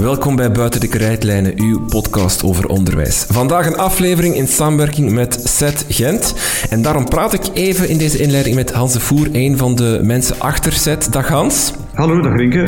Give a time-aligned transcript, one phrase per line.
[0.00, 3.24] Welkom bij Buiten de Krijtlijnen, uw podcast over onderwijs.
[3.28, 6.34] Vandaag een aflevering in samenwerking met SET Gent.
[6.70, 10.00] En daarom praat ik even in deze inleiding met Hans de Voer, een van de
[10.02, 11.12] mensen achter SET.
[11.12, 11.72] Dag Hans.
[11.94, 12.66] Hallo, dag Rinke.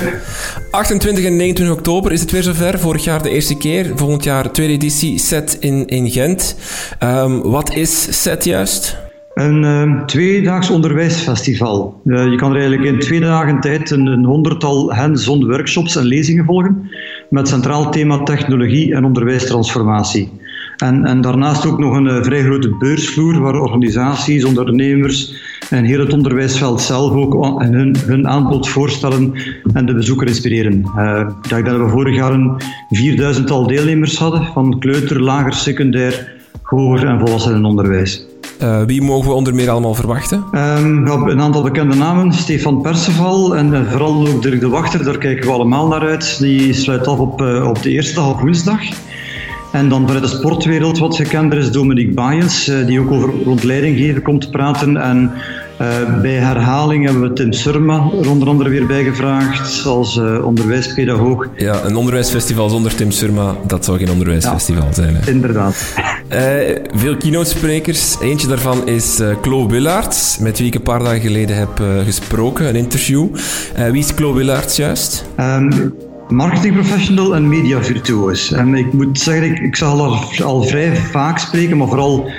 [0.70, 2.78] 28 en 29 oktober is het weer zover.
[2.78, 6.56] Vorig jaar de eerste keer, volgend jaar tweede editie SET in, in Gent.
[7.02, 8.96] Um, wat is SET juist?
[9.34, 12.00] Een uh, tweedaags onderwijsfestival.
[12.04, 16.04] Uh, je kan er eigenlijk in twee dagen tijd een, een honderdtal hands-on workshops en
[16.04, 16.90] lezingen volgen
[17.30, 20.32] met centraal thema technologie en onderwijstransformatie.
[20.76, 25.34] En, en daarnaast ook nog een uh, vrij grote beursvloer waar organisaties, ondernemers
[25.70, 29.32] en heel het onderwijsveld zelf ook hun, hun aanbod voorstellen
[29.72, 30.84] en de bezoeker inspireren.
[30.96, 36.32] Uh, ik denk dat we vorig jaar een vierduizendtal deelnemers hadden van kleuter, lager, secundair,
[36.62, 38.29] hoger en volwassenenonderwijs.
[38.62, 40.44] Uh, wie mogen we onder meer allemaal verwachten?
[40.52, 42.32] Um, een aantal bekende namen.
[42.32, 45.04] Stefan Perceval en uh, vooral ook Dirk de Wachter.
[45.04, 46.38] Daar kijken we allemaal naar uit.
[46.38, 48.80] Die sluit af op, uh, op de eerste dag woensdag.
[49.72, 54.22] En dan vanuit de sportwereld wat gekender is Dominique Baaiens, die ook over rond leidinggeven
[54.22, 54.96] komt praten.
[54.96, 55.32] En
[55.80, 61.46] uh, bij herhaling hebben we Tim Surma er onder andere weer bijgevraagd als uh, onderwijspedagoog.
[61.56, 65.16] Ja, een onderwijsfestival zonder Tim Surma, dat zou geen onderwijsfestival ja, zijn.
[65.16, 65.30] Hè?
[65.30, 65.94] Inderdaad.
[66.32, 66.40] Uh,
[66.94, 68.16] veel keynote-sprekers.
[68.20, 72.76] Eentje daarvan is Klo Willaerts, met wie ik een paar dagen geleden heb gesproken, een
[72.76, 73.26] interview.
[73.74, 75.24] wie is Klo Willaerts juist?
[75.40, 75.94] Um,
[76.30, 78.52] marketingprofessional en mediavirtuoos.
[78.52, 82.32] En ik moet zeggen, ik, ik zal al, al vrij vaak spreken, maar vooral eh,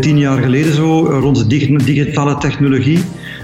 [0.00, 1.46] tien jaar geleden zo, rond de
[1.84, 2.98] digitale technologie.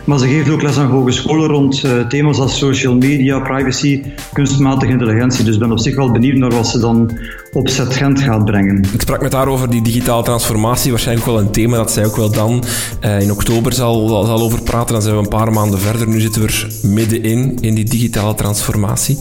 [0.05, 4.93] Maar ze geeft ook les aan hogescholen rond uh, thema's als social media, privacy, kunstmatige
[4.93, 5.45] intelligentie.
[5.45, 7.11] Dus ik ben op zich wel benieuwd naar wat ze dan
[7.53, 8.85] op Zet Gent gaat brengen.
[8.93, 10.91] Ik sprak met haar over die digitale transformatie.
[10.91, 12.65] Waarschijnlijk wel een thema dat zij ook wel dan
[13.05, 14.93] uh, in oktober zal, zal over praten.
[14.93, 16.09] Dan zijn we een paar maanden verder.
[16.09, 19.19] Nu zitten we er middenin, in die digitale transformatie.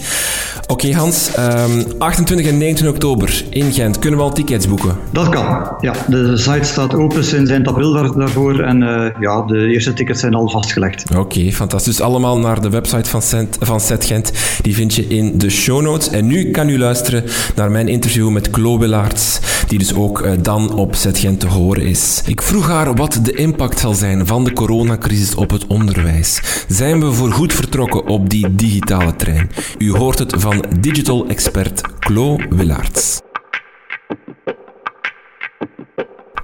[0.62, 4.00] Oké okay, Hans, um, 28 en 29 oktober in Gent.
[4.00, 4.98] Kunnen we al tickets boeken?
[5.12, 5.94] Dat kan, ja.
[6.08, 8.60] De site staat open sinds eind april daarvoor.
[8.60, 10.71] En uh, ja, de eerste tickets zijn al vast
[11.16, 11.96] Oké, fantastisch.
[11.96, 14.32] Dus allemaal naar de website van, Cent, van Gent.
[14.62, 16.10] Die vind je in de show notes.
[16.10, 17.24] En nu kan u luisteren
[17.56, 21.48] naar mijn interview met Chloe Willaerts, die dus ook uh, dan op Set Gent te
[21.48, 22.22] horen is.
[22.26, 26.42] Ik vroeg haar wat de impact zal zijn van de coronacrisis op het onderwijs.
[26.68, 29.50] Zijn we voorgoed vertrokken op die digitale trein?
[29.78, 33.22] U hoort het van digital expert Chloe Willaerts.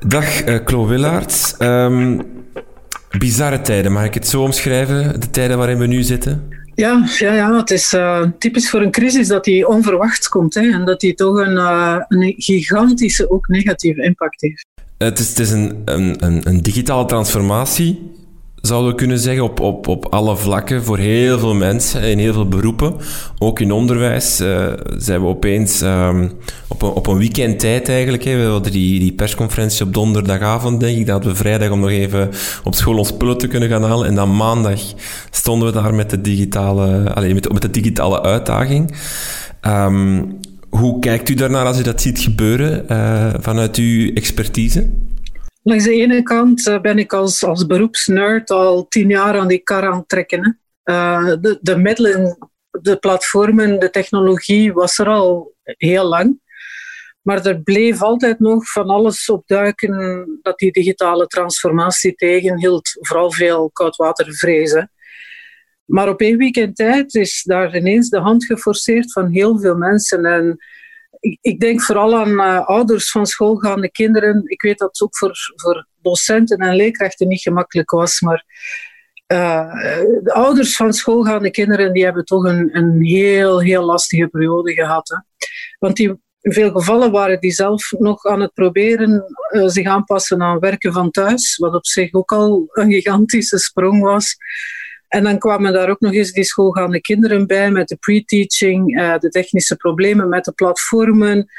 [0.08, 0.60] Dag uh.
[1.60, 2.37] Um,
[3.18, 5.20] bizarre tijden, mag ik het zo omschrijven?
[5.20, 6.50] De tijden waarin we nu zitten?
[6.76, 10.72] Ja, ja, ja het is uh, typisch voor een crisis dat die onverwachts komt hè,
[10.72, 14.66] en dat die toch een, uh, een gigantische, ook negatieve impact heeft.
[14.98, 18.12] Het is, het is een, een, een digitale transformatie
[18.62, 22.34] zouden we kunnen zeggen, op, op, op alle vlakken voor heel veel mensen in heel
[22.34, 22.96] veel beroepen.
[23.38, 26.32] Ook in onderwijs uh, zijn we opeens um,
[26.68, 28.24] op, een, op een weekendtijd eigenlijk.
[28.24, 28.38] Hè.
[28.38, 31.06] We hadden die, die persconferentie op donderdagavond, denk ik.
[31.06, 32.30] Dat we vrijdag om nog even
[32.64, 34.08] op school ons spullen te kunnen gaan halen.
[34.08, 34.82] En dan maandag
[35.32, 38.96] stonden we daar met de digitale, allez, met, met de digitale uitdaging.
[39.68, 40.38] Um,
[40.70, 44.90] hoe kijkt u daarnaar als u dat ziet gebeuren uh, vanuit uw expertise?
[45.68, 49.64] Langs de ene kant eh, ben ik als, als beroepsnerd al tien jaar aan die
[49.64, 50.60] kar aan het trekken.
[50.84, 52.38] Uh, de, de middelen,
[52.72, 56.40] de platformen, de technologie was er al heel lang.
[57.22, 62.90] Maar er bleef altijd nog van alles opduiken dat die digitale transformatie tegenhield.
[63.00, 64.92] Vooral veel koudwatervrezen.
[65.86, 70.26] Maar op één weekend tijd is daar ineens de hand geforceerd van heel veel mensen.
[70.26, 70.58] En
[71.42, 74.44] ik, denk vooral aan uh, ouders van schoolgaande kinderen.
[74.46, 78.46] Ik weet dat het ook voor, voor docenten en leerkrachten niet gemakkelijk was, maar
[79.28, 79.74] uh,
[80.24, 85.10] de ouders van schoolgaande kinderen die hebben toch een, een heel, heel lastige periode gehad.
[85.10, 85.48] Hè.
[85.80, 90.42] Want die, in veel gevallen waren die zelf nog aan het proberen uh, zich aanpassen
[90.42, 94.36] aan werken van thuis, wat op zich ook al een gigantische sprong was.
[95.08, 99.18] En dan kwamen daar ook nog eens die schoolgaande kinderen bij met de pre-teaching, uh,
[99.18, 101.50] de technische problemen met de platformen.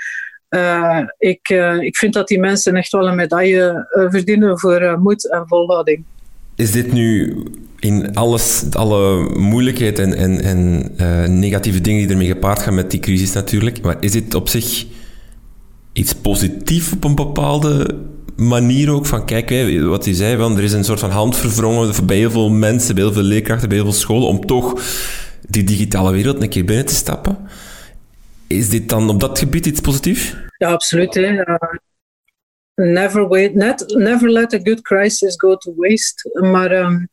[0.50, 5.30] Uh, ik, uh, ik vind dat die mensen echt wel een medaille verdienen voor moed
[5.30, 6.04] en volhouding.
[6.54, 7.36] Is dit nu
[7.78, 13.00] in alles, alle moeilijkheid en, en, en negatieve dingen die ermee gepaard gaan met die
[13.00, 14.86] crisis natuurlijk, maar is dit op zich
[15.92, 17.96] iets positiefs op een bepaalde
[18.38, 19.50] manier ook van, kijk,
[19.82, 22.94] wat hij zei, van, er is een soort van hand verwrongen bij heel veel mensen,
[22.94, 24.82] bij heel veel leerkrachten, bij heel veel scholen, om toch
[25.48, 27.48] die digitale wereld een keer binnen te stappen.
[28.46, 30.36] Is dit dan op dat gebied iets positiefs?
[30.58, 31.14] Ja, absoluut.
[32.74, 36.40] Never, wait, net, never let a good crisis go to waste.
[36.40, 37.08] Maar um,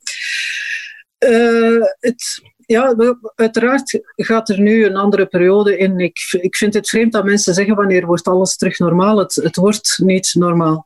[1.19, 2.95] uh, het, ja,
[3.35, 5.99] uiteraard gaat er nu een andere periode in.
[5.99, 9.17] Ik, ik vind het vreemd dat mensen zeggen wanneer wordt alles terug normaal.
[9.17, 10.83] Het, het wordt niet normaal.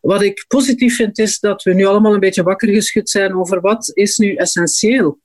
[0.00, 3.60] Wat ik positief vind is dat we nu allemaal een beetje wakker geschud zijn over
[3.60, 5.18] wat is nu essentieel.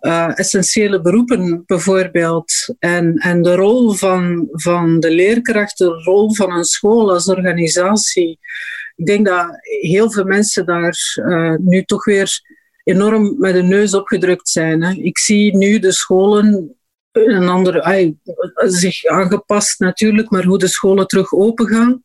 [0.00, 2.52] Uh, essentiële beroepen bijvoorbeeld.
[2.78, 8.38] En, en de rol van, van de leerkracht, de rol van een school als organisatie.
[8.96, 9.46] Ik denk dat
[9.80, 12.40] heel veel mensen daar uh, nu toch weer
[12.88, 14.82] enorm met de neus opgedrukt zijn.
[14.82, 14.92] Hè.
[14.92, 16.76] Ik zie nu de scholen
[17.12, 18.14] een andere,
[18.54, 22.02] zich aangepast natuurlijk, maar hoe de scholen terug open gaan.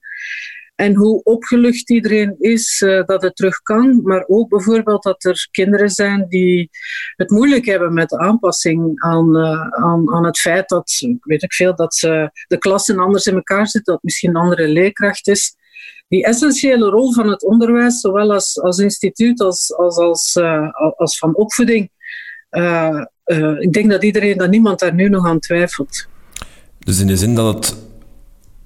[0.75, 4.01] En hoe opgelucht iedereen is uh, dat het terug kan.
[4.03, 6.69] Maar ook bijvoorbeeld dat er kinderen zijn die
[7.15, 10.91] het moeilijk hebben met de aanpassing aan, uh, aan, aan het feit dat,
[11.21, 14.67] weet ik veel, dat ze de klassen anders in elkaar zitten, dat misschien een andere
[14.67, 15.55] leerkracht is
[16.13, 21.17] die essentiële rol van het onderwijs, zowel als, als instituut als, als, als, uh, als
[21.17, 21.89] van opvoeding,
[22.51, 26.07] uh, uh, ik denk dat iedereen, dat niemand daar nu nog aan twijfelt.
[26.79, 27.75] Dus in de zin dat het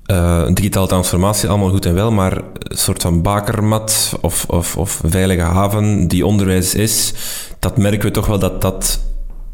[0.05, 5.01] een digitale transformatie allemaal goed en wel, maar een soort van bakermat of, of, of
[5.05, 7.13] veilige haven die onderwijs is,
[7.59, 8.99] dat merken we toch wel dat dat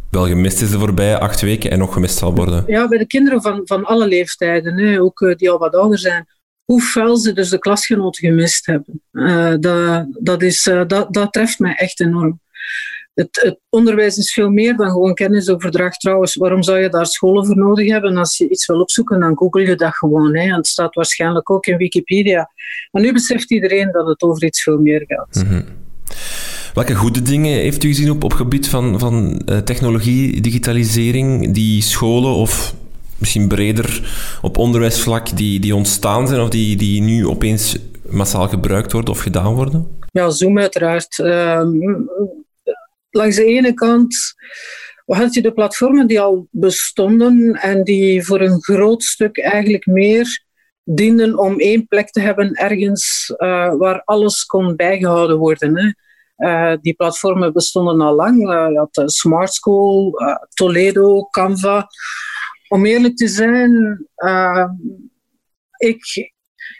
[0.09, 2.63] wel gemist is de voorbije acht weken en nog gemist zal worden.
[2.67, 6.27] Ja, bij de kinderen van, van alle leeftijden, hè, ook die al wat ouder zijn
[6.65, 9.01] hoe fel ze dus de klasgenoten gemist hebben.
[9.11, 12.41] Uh, dat, dat, is, uh, dat, dat treft mij echt enorm.
[13.13, 16.35] Het, het, onderwijs is veel meer dan gewoon kennisoverdracht trouwens.
[16.35, 18.17] Waarom zou je daar scholen voor nodig hebben?
[18.17, 20.35] Als je iets wil opzoeken, dan google je dat gewoon.
[20.35, 20.43] Hè.
[20.43, 22.49] En het staat waarschijnlijk ook in Wikipedia.
[22.91, 25.43] Maar nu beseft iedereen dat het over iets veel meer gaat.
[25.47, 25.65] -hmm.
[26.73, 31.81] Welke goede dingen heeft u gezien op, op gebied van, van uh, technologie, digitalisering, die
[31.81, 32.75] scholen of
[33.23, 34.01] misschien breder
[34.41, 37.77] op onderwijsvlak die, die ontstaan zijn of die, die nu opeens
[38.09, 39.99] massaal gebruikt worden of gedaan worden?
[40.11, 41.17] Ja, Zoom uiteraard.
[41.17, 41.61] Uh,
[43.09, 44.15] langs de ene kant
[45.05, 50.43] had je de platformen die al bestonden en die voor een groot stuk eigenlijk meer
[50.83, 55.77] dienden om één plek te hebben ergens uh, waar alles kon bijgehouden worden.
[55.77, 55.91] Hè.
[56.37, 58.37] Uh, die platformen bestonden al lang.
[58.37, 60.13] Uh, je had Smart School,
[60.53, 61.87] Toledo, Canva
[62.73, 64.69] om eerlijk te zijn, uh,
[65.77, 66.31] ik,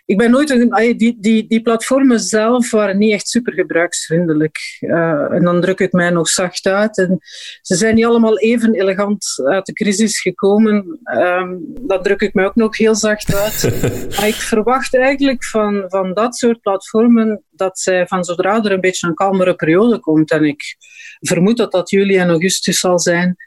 [0.06, 4.57] ik ben nooit een, die, die, die platformen zelf waren niet echt super gebruiksvriendelijk.
[4.81, 6.98] Uh, en dan druk ik mij nog zacht uit.
[6.98, 7.18] En
[7.62, 11.00] ze zijn niet allemaal even elegant uit de crisis gekomen.
[11.04, 13.62] Um, dat druk ik mij ook nog heel zacht uit.
[14.18, 18.81] maar ik verwacht eigenlijk van, van dat soort platformen dat zij van zodra er een
[18.81, 20.75] beetje een kalmere periode komt, en ik
[21.19, 23.38] vermoed dat dat juli en augustus zal zijn,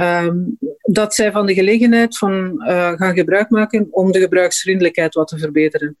[0.00, 5.28] Um, dat zij van de gelegenheid van, uh, gaan gebruik maken om de gebruiksvriendelijkheid wat
[5.28, 5.96] te verbeteren.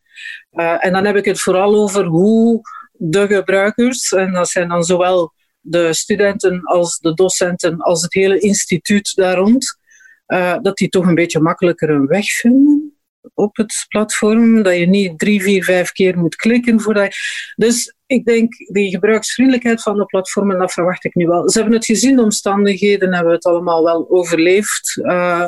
[0.52, 2.60] Uh, en dan heb ik het vooral over hoe
[2.92, 8.38] de gebruikers, en dat zijn dan zowel de studenten als de docenten, als het hele
[8.38, 9.78] instituut daar rond,
[10.26, 12.87] uh, dat die toch een beetje makkelijker een weg vinden
[13.34, 14.62] op het platform.
[14.62, 16.80] Dat je niet drie, vier, vijf keer moet klikken.
[16.80, 17.20] Voordat je...
[17.56, 21.50] Dus ik denk, die gebruiksvriendelijkheid van de platformen, dat verwacht ik nu wel.
[21.50, 24.96] Ze hebben het gezien, de omstandigheden hebben het allemaal wel overleefd.
[24.96, 25.44] Uh,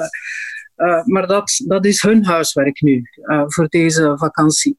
[0.76, 4.78] uh, maar dat, dat is hun huiswerk nu, uh, voor deze vakantie.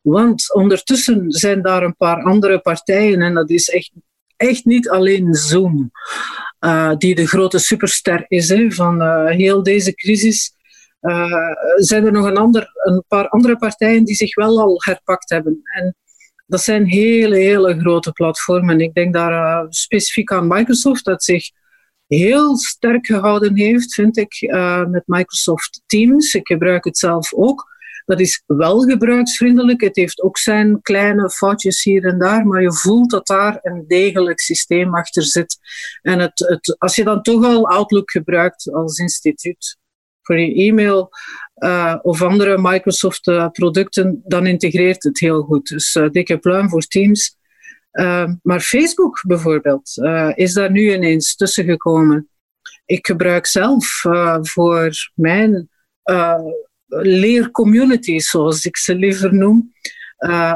[0.00, 3.90] Want ondertussen zijn daar een paar andere partijen, en dat is echt,
[4.36, 5.90] echt niet alleen Zoom,
[6.98, 10.55] die de grote superster is hè, van heel deze crisis.
[11.76, 15.60] Zijn er nog een, ander, een paar andere partijen die zich wel al herpakt hebben.
[15.62, 15.96] En
[16.46, 18.80] dat zijn hele, hele grote platformen.
[18.80, 21.50] Ik denk daar uh, specifiek aan Microsoft, dat zich
[22.06, 26.34] heel sterk gehouden heeft, vind ik, uh, met Microsoft Teams.
[26.34, 27.74] Ik gebruik het zelf ook.
[28.04, 29.80] Dat is wel gebruiksvriendelijk.
[29.80, 33.84] Het heeft ook zijn kleine foutjes hier en daar, maar je voelt dat daar een
[33.86, 35.58] degelijk systeem achter zit.
[36.02, 39.76] En het, het, als je dan toch al Outlook gebruikt als instituut
[40.26, 41.10] voor je e-mail,
[41.56, 45.68] uh, of andere Microsoft-producten, uh, dan integreert het heel goed.
[45.68, 47.36] Dus uh, dikke pluim voor Teams.
[48.42, 49.92] Maar Facebook bijvoorbeeld
[50.34, 52.28] is daar nu ineens tussen gekomen.
[52.84, 53.86] Ik gebruik zelf
[54.40, 55.68] voor mijn
[56.86, 59.72] leercommunities, zoals ik ze liever noem,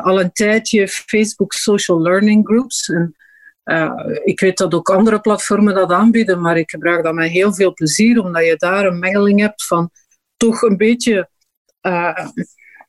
[0.03, 2.89] al een tijdje Facebook Social Learning Groups.
[2.89, 3.15] En,
[4.25, 7.73] ik weet dat ook andere platformen dat aanbieden, maar ik gebruik dat met heel veel
[7.73, 9.91] plezier, omdat je daar een mengeling hebt van
[10.37, 11.29] toch een beetje,
[11.83, 12.27] uh,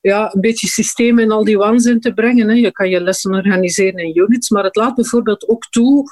[0.02, 2.48] ja, een beetje systeem in al die waanzin te brengen.
[2.48, 2.54] Hè.
[2.54, 6.04] Je kan je lessen organiseren in units, maar het laat bijvoorbeeld ook toe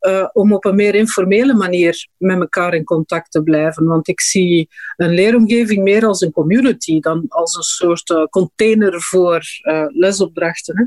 [0.00, 3.84] uh, om op een meer informele manier met elkaar in contact te blijven.
[3.84, 9.42] Want ik zie een leeromgeving meer als een community dan als een soort container voor
[9.88, 10.76] lesopdrachten.
[10.76, 10.84] Hè.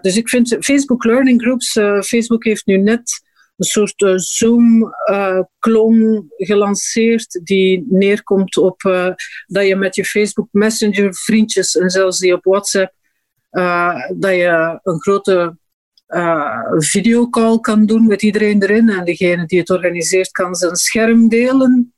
[0.00, 1.72] Dus ik vind Facebook Learning Groups,
[2.06, 5.50] Facebook heeft nu net een soort uh, Zoom-klon
[6.36, 8.82] gelanceerd die neerkomt op
[9.46, 12.92] dat je met je Facebook Messenger vriendjes en zelfs die op WhatsApp
[14.16, 15.56] dat je een grote
[16.78, 21.94] videocall kan doen met iedereen erin en degene die het organiseert kan zijn scherm delen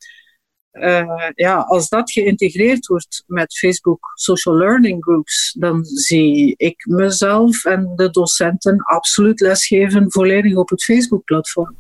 [0.73, 7.65] uh, ja, als dat geïntegreerd wordt met Facebook Social Learning Groups, dan zie ik mezelf
[7.65, 11.77] en de docenten absoluut lesgeven volledig op het Facebook-platform.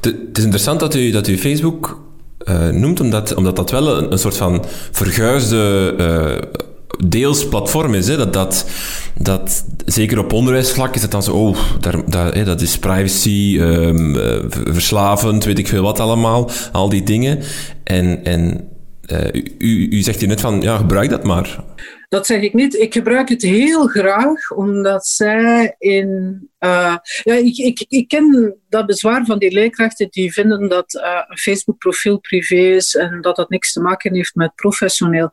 [0.00, 2.00] Het is interessant dat u, dat u Facebook
[2.48, 6.60] uh, noemt, omdat, omdat dat wel een, een soort van verguisde uh,
[7.04, 8.08] deels platform is.
[8.08, 8.16] Hè?
[8.16, 8.66] Dat, dat,
[9.14, 13.58] dat, zeker op onderwijsvlak is het dan zo, oh, daar, daar, hè, dat is privacy,
[13.60, 14.14] um,
[14.50, 17.42] verslavend, weet ik veel wat allemaal, al die dingen.
[17.84, 18.68] En, en
[19.12, 21.64] uh, u, u zegt hier net van, ja, gebruik dat maar.
[22.08, 22.74] Dat zeg ik niet.
[22.74, 26.40] Ik gebruik het heel graag, omdat zij in.
[26.60, 30.94] Uh, ja, ik, ik, ik ken dat bezwaar van die leerkrachten die vinden dat
[31.28, 35.30] een Facebook-profiel privé is en dat dat niks te maken heeft met professioneel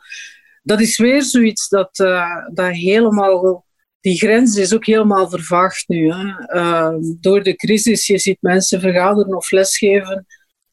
[0.63, 3.65] dat is weer zoiets dat, uh, dat helemaal.
[4.00, 6.12] Die grens is ook helemaal vervaagd nu.
[6.12, 6.55] Hè.
[6.55, 10.25] Uh, door de crisis, je ziet mensen vergaderen of lesgeven.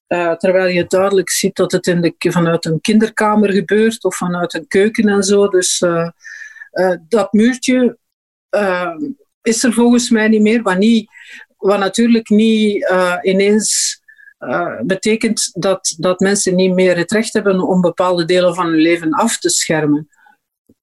[0.08, 4.54] Uh, terwijl je duidelijk ziet dat het in de, vanuit een kinderkamer gebeurt of vanuit
[4.54, 5.48] een keuken en zo.
[5.48, 5.84] Dus
[7.08, 7.98] dat muurtje
[9.42, 10.62] is er volgens mij niet meer.
[10.62, 11.10] Wat, niet,
[11.56, 12.92] wat natuurlijk niet
[13.22, 14.00] ineens
[14.40, 18.80] uh, betekent dat, dat mensen niet meer het recht hebben om bepaalde delen van hun
[18.80, 20.08] leven af te schermen.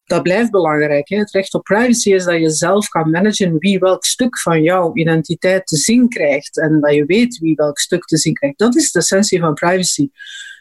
[0.03, 1.09] Dat blijft belangrijk.
[1.09, 1.17] Hè?
[1.17, 4.91] Het recht op privacy is dat je zelf kan managen wie welk stuk van jouw
[4.93, 8.57] identiteit te zien krijgt en dat je weet wie welk stuk te zien krijgt.
[8.57, 10.09] Dat is de essentie van privacy.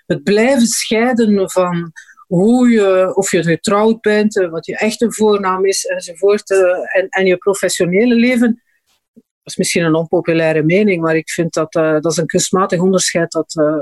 [0.06, 1.92] Het blijven scheiden van
[2.26, 7.08] hoe je, of je getrouwd bent, eh, wat je echte voornaam is enzovoort, eh, en,
[7.08, 8.62] en je professionele leven,
[9.46, 13.30] is misschien een onpopulaire mening, maar ik vind dat uh, dat is een kunstmatig onderscheid
[13.30, 13.80] dat, uh,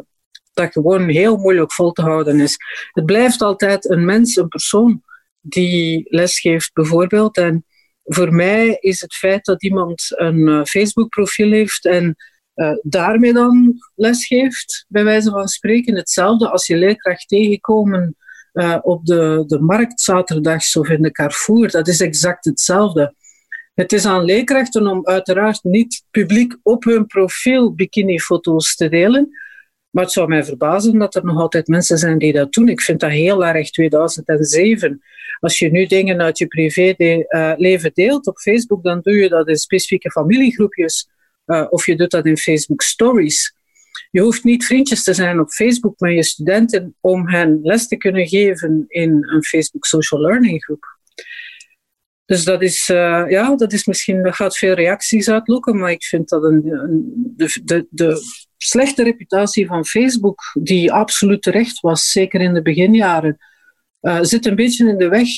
[0.52, 2.56] dat gewoon heel moeilijk vol te houden is.
[2.92, 5.02] Het blijft altijd een mens, een persoon
[5.40, 7.36] die lesgeeft bijvoorbeeld.
[7.36, 7.64] En
[8.04, 12.16] voor mij is het feit dat iemand een uh, Facebook-profiel heeft en
[12.82, 18.16] daarmee dan lesgeeft, bij wijze van spreken, hetzelfde als je leerkracht tegenkomen
[18.82, 21.70] op de, de markt zaterdags of in de Carrefour.
[21.70, 23.14] Dat is exact hetzelfde.
[23.74, 29.28] Het is aan leerkrachten om uiteraard niet publiek op hun profiel bikinifoto's te delen.
[29.90, 32.68] Maar het zou mij verbazen dat er nog altijd mensen zijn die dat doen.
[32.68, 35.02] Ik vind dat heel erg 2007.
[35.40, 39.48] Als je nu dingen uit je privéleven uh, deelt op Facebook, dan doe je dat
[39.48, 41.08] in specifieke familiegroepjes
[41.46, 43.54] uh, of je doet dat in Facebook Stories.
[44.10, 47.96] Je hoeft niet vriendjes te zijn op Facebook met je studenten om hen les te
[47.96, 50.84] kunnen geven in een Facebook Social Learning groep.
[52.26, 56.04] Dus dat is, uh, ja, dat is misschien, dat gaat veel reacties uitlokken, maar ik
[56.04, 56.62] vind dat een,
[57.36, 58.20] de, de, de
[58.56, 63.36] slechte reputatie van Facebook, die absoluut terecht was, zeker in de beginjaren,
[64.00, 65.28] uh, zit een beetje in de weg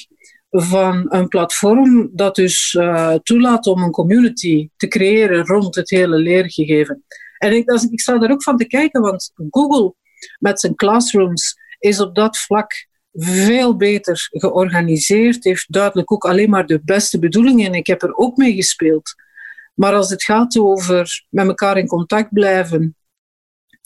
[0.51, 6.17] van een platform dat dus uh, toelaat om een community te creëren rond het hele
[6.17, 7.05] leergegeven.
[7.39, 9.95] En ik, ik sta daar ook van te kijken, want Google
[10.39, 12.87] met zijn classrooms is op dat vlak
[13.17, 17.75] veel beter georganiseerd, heeft duidelijk ook alleen maar de beste bedoelingen.
[17.75, 19.15] Ik heb er ook mee gespeeld.
[19.75, 22.97] Maar als het gaat over met elkaar in contact blijven,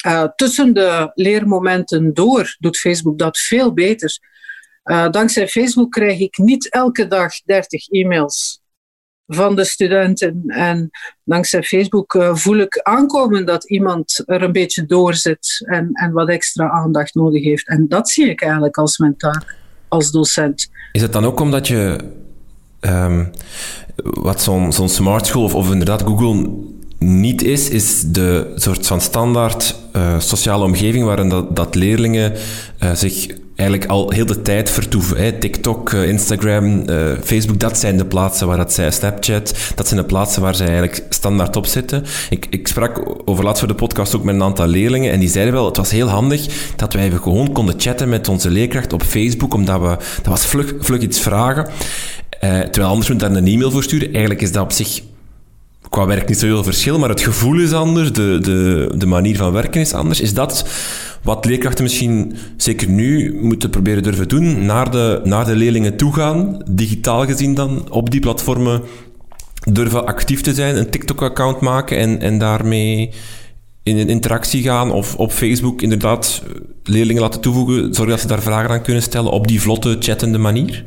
[0.07, 4.19] uh, tussen de leermomenten door, doet Facebook dat veel beter.
[4.85, 8.60] Uh, dankzij Facebook krijg ik niet elke dag 30 e-mails
[9.35, 10.43] van de studenten.
[10.47, 10.91] En
[11.25, 16.29] dankzij Facebook uh, voel ik aankomen dat iemand er een beetje doorzit en, en wat
[16.29, 17.69] extra aandacht nodig heeft.
[17.69, 19.55] En dat zie ik eigenlijk als mijn taak
[19.89, 20.71] als docent.
[20.93, 21.99] Is het dan ook omdat je
[22.81, 23.31] um,
[23.95, 26.51] wat zo'n zo'n smart school of, of inderdaad Google
[26.99, 32.33] niet is, is de soort van standaard uh, sociale omgeving waarin dat, dat leerlingen
[32.83, 33.27] uh, zich
[33.61, 35.17] eigenlijk al heel de tijd vertoeven.
[35.17, 35.33] Hè.
[35.33, 36.85] TikTok, uh, Instagram,
[37.25, 40.67] Facebook, dat zijn de plaatsen waar dat zij, Snapchat, dat zijn de plaatsen waar zij
[40.67, 42.05] eigenlijk standaard op zitten.
[42.31, 45.29] Ik, ik sprak over laatst voor de podcast ook met een aantal leerlingen en die
[45.29, 49.03] zeiden wel, het was heel handig dat wij gewoon konden chatten met onze leerkracht op
[49.03, 51.69] Facebook, omdat we, dat was vlug, iets vragen.
[52.41, 54.09] terwijl anders moet daar een e-mail voor sturen.
[54.09, 55.01] Eigenlijk is dat op zich
[55.91, 59.53] qua werk niet zoveel verschil, maar het gevoel is anders, de, de, de manier van
[59.53, 60.21] werken is anders.
[60.21, 60.69] Is dat
[61.23, 66.13] wat leerkrachten misschien zeker nu moeten proberen durven doen, naar de, naar de leerlingen toe
[66.13, 68.83] gaan, digitaal gezien dan, op die platformen
[69.73, 73.11] durven actief te zijn, een TikTok-account maken en, en daarmee
[73.83, 76.43] in een interactie gaan of op Facebook inderdaad
[76.85, 80.39] leerlingen laten toevoegen, zorgen dat ze daar vragen aan kunnen stellen op die vlotte, chattende
[80.39, 80.85] manier?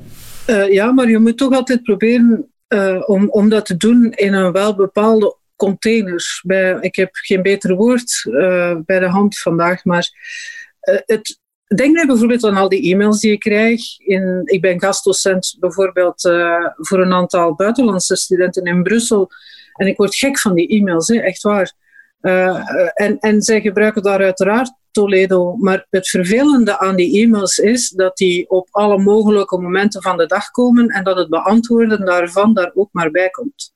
[0.50, 4.34] Uh, ja, maar je moet toch altijd proberen uh, om, om dat te doen in
[4.34, 6.42] een wel bepaalde containers.
[6.46, 10.10] Bij, ik heb geen beter woord uh, bij de hand vandaag, maar
[10.82, 11.40] uh, het,
[11.76, 14.00] denk bijvoorbeeld aan al die e-mails die ik krijg.
[14.00, 16.22] In, ik ben gastdocent bijvoorbeeld
[16.76, 19.30] voor een aantal buitenlandse studenten in Brussel.
[19.74, 21.74] En ik word gek van die e-mails, hè, echt waar.
[22.94, 25.56] En, en zij gebruiken daar uiteraard Toledo.
[25.56, 30.26] Maar het vervelende aan die e-mails is dat die op alle mogelijke momenten van de
[30.26, 33.74] dag komen en dat het beantwoorden daarvan daar ook maar bij komt.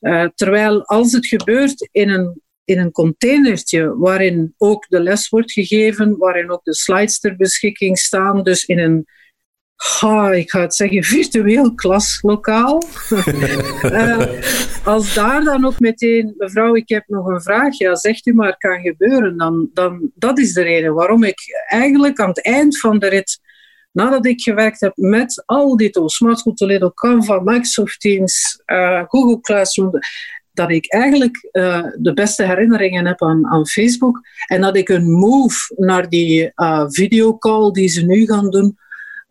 [0.00, 5.52] Uh, terwijl als het gebeurt in een, in een containertje waarin ook de les wordt
[5.52, 9.06] gegeven, waarin ook de slides ter beschikking staan, dus in een
[10.32, 12.82] Ik ga het zeggen, virtueel klaslokaal.
[13.82, 14.26] uh,
[14.84, 18.56] als daar dan ook meteen, mevrouw, ik heb nog een vraag, ja, zegt u maar,
[18.56, 22.98] kan gebeuren, dan, dan dat is de reden waarom ik eigenlijk aan het eind van
[22.98, 23.40] de rit,
[23.92, 29.02] nadat ik gewerkt heb met al die tools, Smart School Toledo, Canva, Microsoft Teams, uh,
[29.06, 29.90] Google Classroom,
[30.52, 34.20] dat ik eigenlijk uh, de beste herinneringen heb aan, aan Facebook.
[34.46, 36.52] En dat ik een move naar die
[36.88, 38.76] videocall die ze nu gaan doen,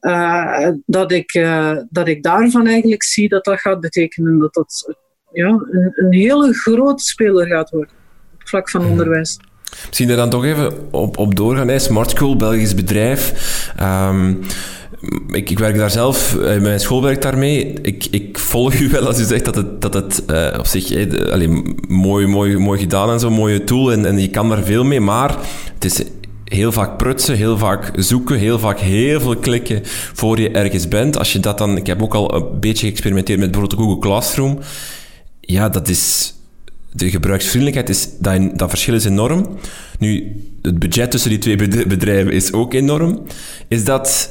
[0.07, 4.95] uh, dat, ik, uh, dat ik daarvan eigenlijk zie dat dat gaat betekenen dat dat
[5.31, 7.93] ja, een, een hele grote speler gaat worden
[8.33, 8.89] op het vlak van mhm.
[8.89, 9.39] onderwijs.
[9.87, 11.67] Misschien er dan toch even op, op doorgaan.
[11.67, 11.79] Hè.
[11.79, 13.73] Smart School, Belgisch bedrijf.
[13.81, 14.39] Um,
[15.27, 17.73] ik, ik, werk daar zelf, uh, mijn school werkt daarmee.
[17.81, 20.91] Ik, ik volg u wel als u zegt dat het, dat het uh, op zich
[20.91, 24.63] eh, allee, mooi, mooi, mooi gedaan en zo'n mooie tool en, en je kan daar
[24.63, 25.35] veel mee, maar
[25.73, 26.03] het is
[26.48, 29.82] heel vaak prutsen, heel vaak zoeken, heel vaak heel veel klikken
[30.13, 31.18] voor je ergens bent.
[31.18, 34.60] Als je dat dan, ik heb ook al een beetje geëxperimenteerd met bijvoorbeeld Google Classroom.
[35.42, 36.34] Ja, dat is,
[36.92, 39.58] de gebruiksvriendelijkheid is, dat, dat verschil is enorm.
[40.00, 43.22] Nu, het budget tussen die twee bedrijven is ook enorm.
[43.68, 44.30] Is dat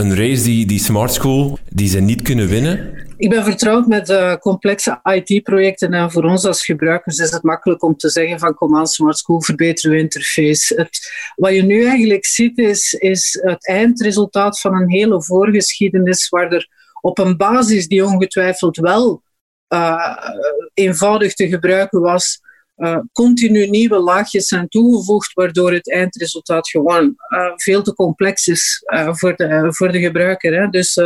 [0.00, 3.08] een race die, die Smart School, die ze niet kunnen winnen?
[3.16, 7.96] Ik ben vertrouwd met complexe IT-projecten en voor ons als gebruikers is het makkelijk om
[7.96, 10.74] te zeggen van kom aan Smart School, verbeter uw interface.
[10.74, 16.52] Het, wat je nu eigenlijk ziet is, is het eindresultaat van een hele voorgeschiedenis waar
[16.52, 16.68] er
[17.00, 19.22] op een basis die ongetwijfeld wel
[19.68, 20.16] uh,
[20.74, 22.40] eenvoudig te gebruiken was,
[22.80, 28.82] uh, continu nieuwe laagjes zijn toegevoegd, waardoor het eindresultaat gewoon uh, veel te complex is
[28.94, 30.60] uh, voor, de, voor de gebruiker.
[30.60, 30.68] Hè.
[30.68, 30.98] Dus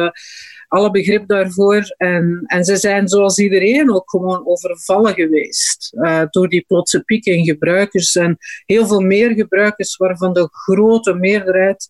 [0.69, 1.95] alle begrip daarvoor.
[1.97, 5.97] En, en ze zijn zoals iedereen ook gewoon overvallen geweest
[6.31, 8.15] door die plotse piek in gebruikers.
[8.15, 11.89] En heel veel meer gebruikers waarvan de grote meerderheid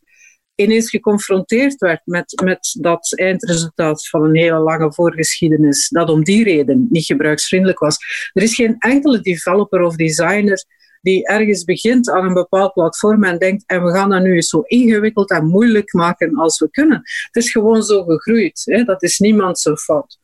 [0.54, 6.44] ineens geconfronteerd werd met, met dat eindresultaat van een hele lange voorgeschiedenis, dat om die
[6.44, 7.96] reden niet gebruiksvriendelijk was.
[8.32, 10.64] Er is geen enkele developer of designer
[11.00, 14.60] die ergens begint aan een bepaald platform en denkt, en we gaan dat nu zo
[14.60, 16.96] ingewikkeld en moeilijk maken als we kunnen.
[16.96, 18.62] Het is gewoon zo gegroeid.
[18.64, 18.84] Hè?
[18.84, 20.18] Dat is niemand zijn fout.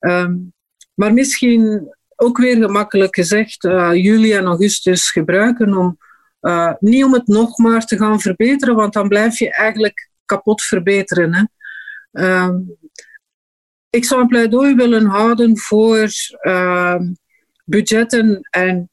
[0.00, 0.52] Um,
[0.94, 5.98] maar misschien ook weer gemakkelijk gezegd, uh, juli en augustus gebruiken om
[6.40, 10.62] uh, niet om het nog maar te gaan verbeteren, want dan blijf je eigenlijk kapot
[10.62, 11.34] verbeteren.
[11.34, 11.44] Hè.
[12.12, 12.54] Uh,
[13.90, 16.08] ik zou een pleidooi willen houden voor
[16.42, 17.00] uh,
[17.64, 18.90] budgetten en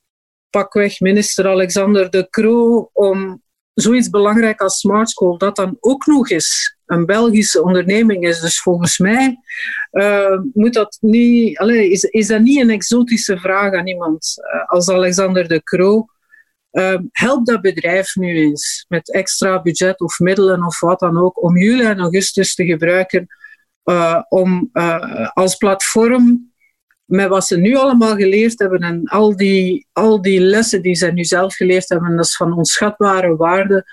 [0.50, 6.30] pakweg minister Alexander de Croo om zoiets belangrijk als Smart School, dat dan ook nog
[6.30, 8.40] eens een Belgische onderneming is.
[8.40, 9.38] Dus volgens mij
[9.92, 14.70] uh, moet dat niet, allez, is, is dat niet een exotische vraag aan iemand uh,
[14.70, 16.06] als Alexander de Croo.
[16.76, 21.44] Uh, help dat bedrijf nu eens met extra budget of middelen of wat dan ook
[21.44, 23.28] om juli en augustus te gebruiken
[23.84, 26.54] uh, om uh, als platform
[27.06, 31.12] met wat ze nu allemaal geleerd hebben en al die, al die lessen die ze
[31.12, 33.86] nu zelf geleerd hebben, dat is van onschatbare waarde,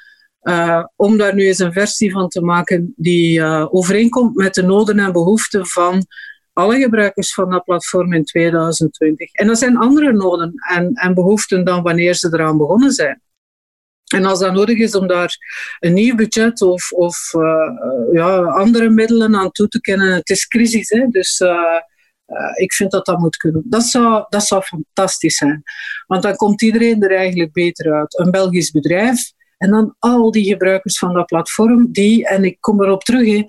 [0.96, 5.12] om daar nu eens een versie van te maken die overeenkomt met de noden en
[5.12, 6.06] behoeften van
[6.52, 9.32] alle gebruikers van dat platform in 2020.
[9.32, 13.22] En dat zijn andere noden en, en behoeften dan wanneer ze eraan begonnen zijn.
[14.14, 15.36] En als dat nodig is om daar
[15.78, 20.46] een nieuw budget of, of uh, ja, andere middelen aan toe te kennen, het is
[20.46, 21.06] crisis, hè?
[21.06, 21.48] dus uh,
[22.26, 23.62] uh, ik vind dat dat moet kunnen.
[23.64, 25.62] Dat zou, dat zou fantastisch zijn.
[26.06, 28.18] Want dan komt iedereen er eigenlijk beter uit.
[28.18, 32.82] Een Belgisch bedrijf en dan al die gebruikers van dat platform, die, en ik kom
[32.82, 33.44] erop terug, hè,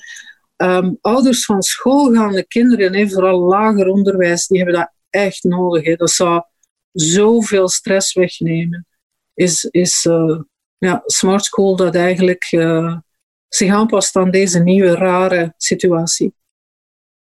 [0.58, 5.98] Um, ouders van schoolgaande kinderen, he, vooral lager onderwijs, die hebben dat echt nodig.
[5.98, 6.44] Dat zou
[6.92, 8.88] zoveel stress wegnemen.
[9.34, 10.39] Is, is uh,
[10.78, 12.98] ja, Smart School dat eigenlijk uh,
[13.48, 16.34] zich aanpast aan deze nieuwe rare situatie.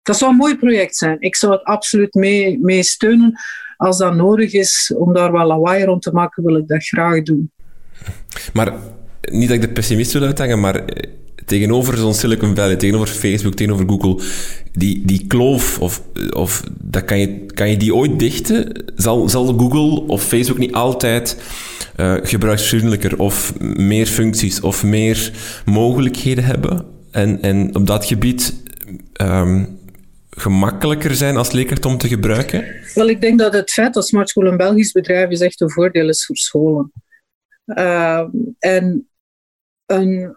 [0.03, 1.20] Dat zou een mooi project zijn.
[1.20, 3.40] Ik zou het absoluut mee, mee steunen.
[3.77, 7.22] Als dat nodig is om daar wel lawaai rond te maken, wil ik dat graag
[7.22, 7.53] doen.
[8.53, 8.72] Maar
[9.32, 10.84] niet dat ik de pessimist wil uithangen, maar
[11.44, 14.24] tegenover zo'n Silicon Valley, tegenover Facebook, tegenover Google,
[14.72, 18.84] die, die kloof of, of dat kan, je, kan je die ooit dichten?
[18.96, 21.37] Zal, zal Google of Facebook niet altijd
[21.96, 25.32] uh, gebruiksvriendelijker of meer functies of meer
[25.64, 26.84] mogelijkheden hebben?
[27.10, 28.54] En, en op dat gebied
[29.22, 29.78] um,
[30.30, 32.64] gemakkelijker zijn als leerkracht om te gebruiken?
[32.94, 35.70] Wel, ik denk dat het feit dat Smart School een Belgisch bedrijf is echt een
[35.70, 36.92] voordeel is voor scholen.
[37.66, 38.24] Uh,
[38.58, 39.08] en
[39.87, 40.37] een,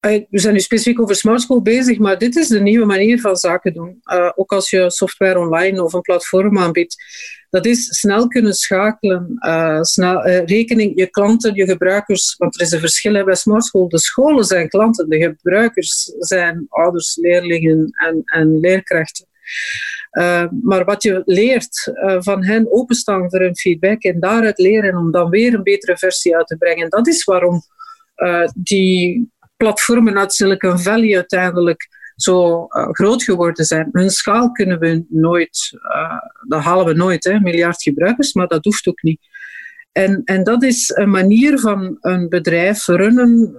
[0.00, 3.36] we zijn nu specifiek over Smart School bezig, maar dit is de nieuwe manier van
[3.36, 4.00] zaken doen.
[4.12, 6.96] Uh, ook als je software online of een platform aanbiedt.
[7.50, 12.34] Dat is snel kunnen schakelen, uh, snel, rekening, je klanten, je gebruikers.
[12.38, 13.88] Want er is een verschil bij Smart School.
[13.88, 19.26] De scholen zijn klanten, de gebruikers zijn ouders, leerlingen en, en leerkrachten.
[20.62, 25.30] maar wat je leert van hen openstaan voor hun feedback en daaruit leren om dan
[25.30, 27.62] weer een betere versie uit te brengen, dat is waarom
[28.54, 33.88] die platformen uit Silicon Valley uiteindelijk zo uh, groot geworden zijn.
[33.92, 38.64] Hun schaal kunnen we nooit, uh, dat halen we nooit, hè, miljard gebruikers, maar dat
[38.64, 39.20] hoeft ook niet.
[39.92, 43.56] En, en dat is een manier van een bedrijf runnen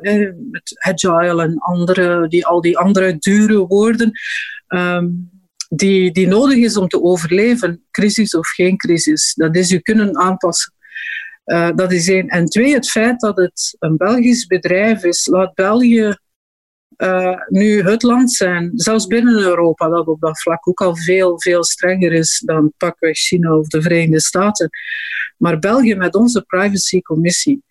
[0.52, 4.12] met agile en andere, die, al die andere dure woorden,
[4.68, 5.30] um,
[5.70, 9.34] die, die nodig is om te overleven, crisis of geen crisis.
[9.34, 10.74] Dat is je kunnen aanpassen.
[11.46, 12.28] Uh, dat is één.
[12.28, 16.16] En twee, het feit dat het een Belgisch bedrijf is, laat België
[16.98, 21.42] uh, nu het land zijn, zelfs binnen Europa, dat op dat vlak ook al veel,
[21.42, 24.70] veel strenger is dan pakweg China of de Verenigde Staten.
[25.38, 27.64] Maar België met onze privacycommissie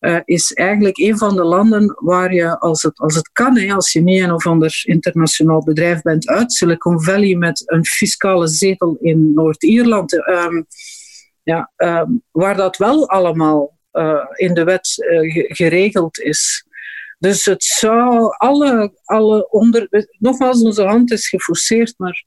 [0.00, 3.92] uh, is eigenlijk een van de landen waar je, als het, als het kan, als
[3.92, 8.96] je niet een of ander internationaal bedrijf bent uit Silicon Valley met een fiscale zetel
[9.00, 10.66] in Noord-Ierland, um,
[11.48, 16.66] ja, um, waar dat wel allemaal uh, in de wet uh, geregeld is.
[17.18, 20.06] Dus het zou alle, alle onder.
[20.18, 22.24] Nogmaals, onze hand is geforceerd, maar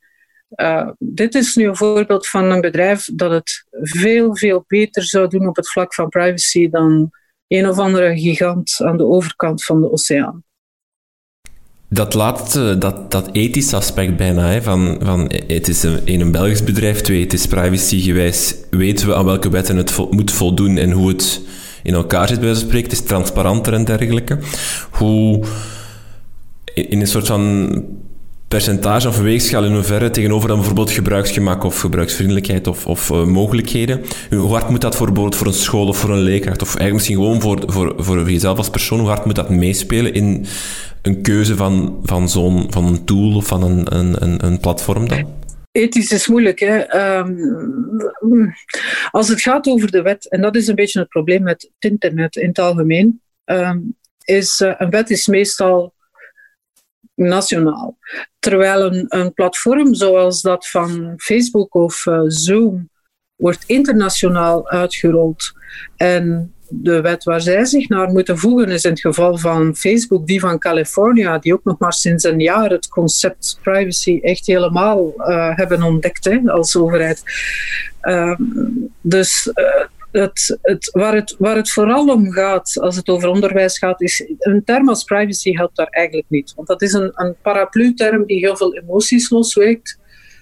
[0.55, 5.27] uh, dit is nu een voorbeeld van een bedrijf dat het veel, veel beter zou
[5.27, 7.09] doen op het vlak van privacy dan
[7.47, 10.43] een of andere gigant aan de overkant van de oceaan.
[11.93, 16.63] Dat laatste, dat, dat ethische aspect bijna, hè, van, van het is een, een Belgisch
[16.63, 21.07] bedrijf, twee, het is privacygewijs, weten we aan welke wetten het moet voldoen en hoe
[21.07, 21.41] het
[21.83, 24.37] in elkaar zit, bij spreken, het is transparanter en dergelijke.
[24.91, 25.43] Hoe
[26.73, 27.69] in een soort van
[28.51, 34.01] percentage of weegschaal in hoeverre tegenover dan bijvoorbeeld gebruiksgemak of gebruiksvriendelijkheid of, of uh, mogelijkheden.
[34.29, 36.93] Hoe hard moet dat voor, bijvoorbeeld voor een school of voor een leerkracht of eigenlijk
[36.93, 40.45] misschien gewoon voor, voor, voor jezelf als persoon, hoe hard moet dat meespelen in
[41.01, 45.27] een keuze van, van zo'n van een tool of van een, een, een platform dan?
[45.71, 46.59] Ethisch is moeilijk.
[46.59, 46.95] Hè?
[47.17, 48.53] Um,
[49.11, 51.91] als het gaat over de wet, en dat is een beetje het probleem met het
[51.91, 55.93] internet in het algemeen, um, is uh, een wet is meestal
[57.27, 57.97] nationaal.
[58.39, 62.89] Terwijl een, een platform zoals dat van Facebook of uh, Zoom
[63.35, 65.51] wordt internationaal uitgerold.
[65.95, 70.27] En de wet waar zij zich naar moeten voegen is in het geval van Facebook
[70.27, 75.13] die van California, die ook nog maar sinds een jaar het concept privacy echt helemaal
[75.17, 77.23] uh, hebben ontdekt als overheid.
[78.01, 78.39] Uh,
[79.01, 83.77] dus uh, het, het, waar, het, waar het vooral om gaat, als het over onderwijs
[83.77, 86.53] gaat, is een term als privacy helpt daar eigenlijk niet.
[86.55, 89.99] Want dat is een, een paraplu-term die heel veel emoties losweekt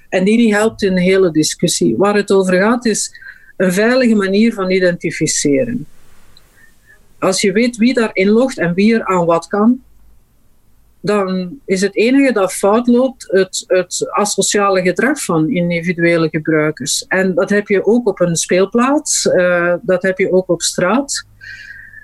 [0.09, 1.97] en die niet helpt in de hele discussie.
[1.97, 3.11] Waar het over gaat is
[3.57, 5.85] een veilige manier van identificeren.
[7.19, 9.83] Als je weet wie daar inlogt en wie er aan wat kan,
[11.01, 17.05] dan is het enige dat fout loopt het, het asociale gedrag van individuele gebruikers.
[17.07, 21.27] En dat heb je ook op een speelplaats, uh, dat heb je ook op straat.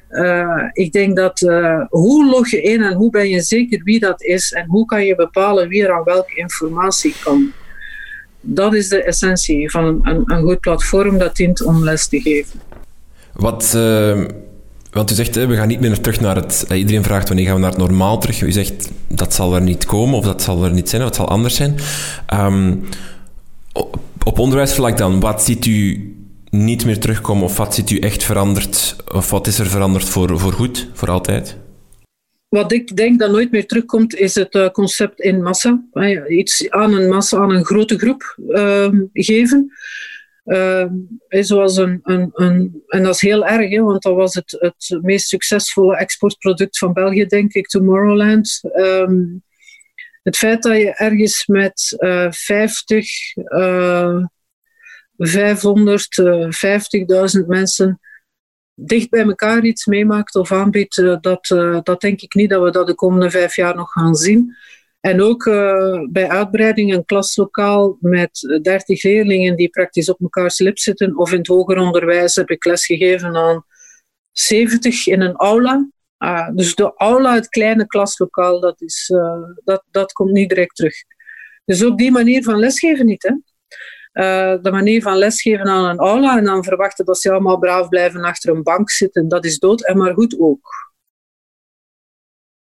[0.09, 3.99] Uh, ik denk dat uh, hoe log je in en hoe ben je zeker wie
[3.99, 7.51] dat is en hoe kan je bepalen wie er aan welke informatie kan.
[8.41, 12.21] Dat is de essentie van een, een, een goed platform dat dient om les te
[12.21, 12.59] geven.
[13.33, 13.77] Wat
[14.95, 16.65] want u zegt, we gaan niet meer terug naar het...
[16.73, 18.41] Iedereen vraagt, wanneer gaan we naar het normaal terug?
[18.41, 21.17] U zegt, dat zal er niet komen, of dat zal er niet zijn, of het
[21.17, 21.75] zal anders zijn.
[22.33, 22.83] Um,
[24.23, 26.13] op onderwijsvlak dan, wat ziet u
[26.49, 30.39] niet meer terugkomen, of wat ziet u echt veranderd, of wat is er veranderd voor,
[30.39, 31.57] voor goed, voor altijd?
[32.49, 35.83] Wat ik denk dat nooit meer terugkomt, is het uh, concept in massa.
[36.27, 39.71] Iets aan een massa, aan een grote groep uh, geven.
[40.45, 40.85] Uh,
[41.29, 44.99] zoals een, een, een, en dat is heel erg, hè, want dat was het, het
[45.01, 48.59] meest succesvolle exportproduct van België, denk ik, Tomorrowland.
[48.73, 49.43] Um,
[50.23, 54.25] het feit dat je ergens met uh, 50, uh,
[55.17, 56.49] 500, uh,
[57.41, 57.99] 50.000 mensen
[58.73, 62.63] dicht bij elkaar iets meemaakt of aanbiedt, uh, dat, uh, dat denk ik niet dat
[62.63, 64.55] we dat de komende vijf jaar nog gaan zien.
[65.05, 70.79] En ook uh, bij uitbreiding een klaslokaal met 30 leerlingen die praktisch op elkaar slip
[70.79, 71.17] zitten.
[71.17, 73.65] Of in het hoger onderwijs heb ik lesgegeven aan
[74.31, 75.89] 70 in een aula.
[76.19, 80.75] Uh, dus de aula, het kleine klaslokaal, dat, is, uh, dat, dat komt niet direct
[80.75, 80.95] terug.
[81.65, 83.23] Dus ook die manier van lesgeven niet.
[83.23, 83.33] Hè?
[84.23, 87.89] Uh, de manier van lesgeven aan een aula en dan verwachten dat ze allemaal braaf
[87.89, 89.85] blijven achter een bank zitten, dat is dood.
[89.85, 90.93] En maar goed ook.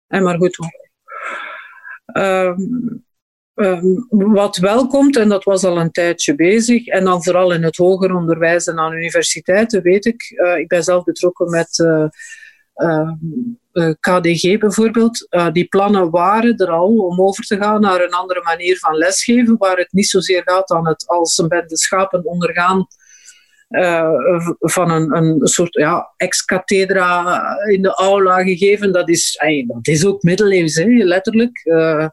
[0.07, 0.90] En maar goed ook.
[2.13, 3.05] Um,
[3.55, 7.63] um, wat wel komt, en dat was al een tijdje bezig, en dan vooral in
[7.63, 10.31] het hoger onderwijs en aan universiteiten, weet ik.
[10.31, 12.07] Uh, ik ben zelf betrokken met uh,
[13.73, 15.29] uh, KDG bijvoorbeeld.
[15.53, 19.57] die plannen waren er al om over te gaan naar een andere manier van lesgeven,
[19.57, 22.87] waar het niet zozeer gaat aan het als een bende schapen ondergaan
[23.71, 28.93] uh, van een, een soort ja, ex-cathedra in de aula gegeven.
[28.93, 31.65] Dat is, dat is ook middeleeuws, hè, letterlijk.
[31.65, 32.09] Uh,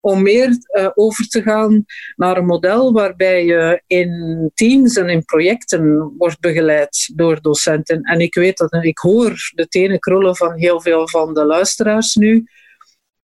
[0.00, 1.84] om meer uh, over te gaan
[2.16, 8.02] naar een model waarbij je in teams en in projecten wordt begeleid door docenten.
[8.02, 12.14] En ik weet dat, ik hoor de tenen krullen van heel veel van de luisteraars
[12.14, 12.44] nu.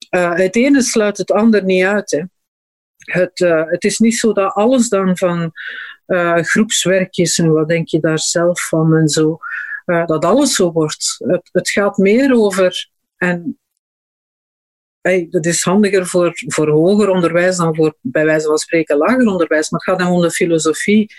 [0.08, 2.10] het ene sluit het ander niet uit.
[2.10, 2.22] Hè.
[2.96, 3.38] Het,
[3.70, 5.52] het is niet zo dat alles dan van
[6.06, 9.38] uh, groepswerkjes en wat denk je daar zelf van en zo.
[9.86, 11.16] Uh, dat alles zo wordt.
[11.18, 13.58] Het, het gaat meer over, en
[15.30, 19.70] dat is handiger voor, voor hoger onderwijs dan voor bij wijze van spreken lager onderwijs,
[19.70, 21.14] maar het gaat dan om de filosofie.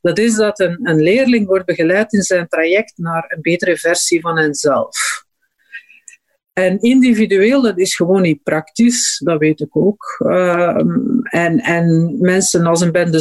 [0.00, 4.20] Dat is dat een, een leerling wordt begeleid in zijn traject naar een betere versie
[4.20, 5.26] van henzelf.
[6.58, 10.16] En individueel, dat is gewoon niet praktisch, dat weet ik ook.
[10.18, 13.20] Ehm, en, en mensen als een bende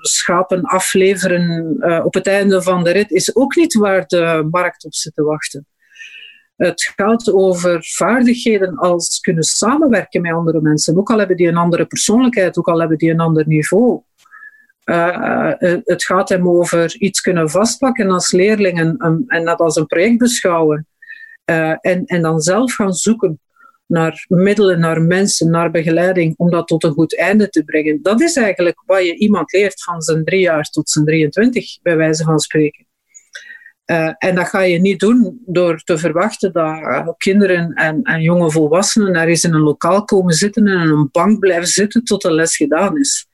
[0.00, 4.84] schapen afleveren uh, op het einde van de rit is ook niet waar de markt
[4.84, 5.66] op zit te wachten.
[6.56, 11.56] Het gaat over vaardigheden als kunnen samenwerken met andere mensen, ook al hebben die een
[11.56, 14.02] andere persoonlijkheid, ook al hebben die een ander niveau.
[14.84, 15.52] Uh,
[15.84, 20.18] het gaat hem over iets kunnen vastpakken als leerlingen en, en dat als een project
[20.18, 20.86] beschouwen.
[21.50, 23.40] Uh, en, en dan zelf gaan zoeken
[23.86, 28.02] naar middelen, naar mensen, naar begeleiding, om dat tot een goed einde te brengen.
[28.02, 31.96] Dat is eigenlijk wat je iemand leert van zijn drie jaar tot zijn 23, bij
[31.96, 32.86] wijze van spreken.
[33.86, 38.22] Uh, en dat ga je niet doen door te verwachten dat uh, kinderen en, en,
[38.22, 42.04] jonge volwassenen er eens in een lokaal komen zitten en in een bank blijven zitten
[42.04, 43.26] tot de les gedaan is.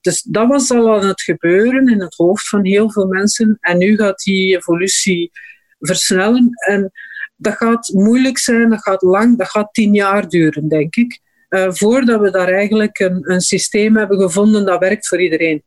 [0.00, 3.56] Dus dat was al aan het gebeuren in het hoofd van heel veel mensen.
[3.60, 5.30] En nu gaat die evolutie
[5.78, 6.50] versnellen.
[6.66, 6.92] En
[7.36, 11.20] dat gaat moeilijk zijn, dat gaat lang, dat gaat tien jaar duren, denk ik.
[11.48, 15.62] Uh, voordat we daar eigenlijk een, een systeem hebben gevonden dat werkt voor iedereen.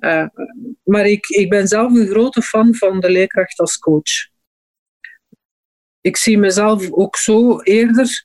[0.00, 0.26] Uh,
[0.84, 4.28] maar ik, ik ben zelf een grote fan van de leerkracht als coach.
[6.00, 8.24] Ik zie mezelf ook zo eerder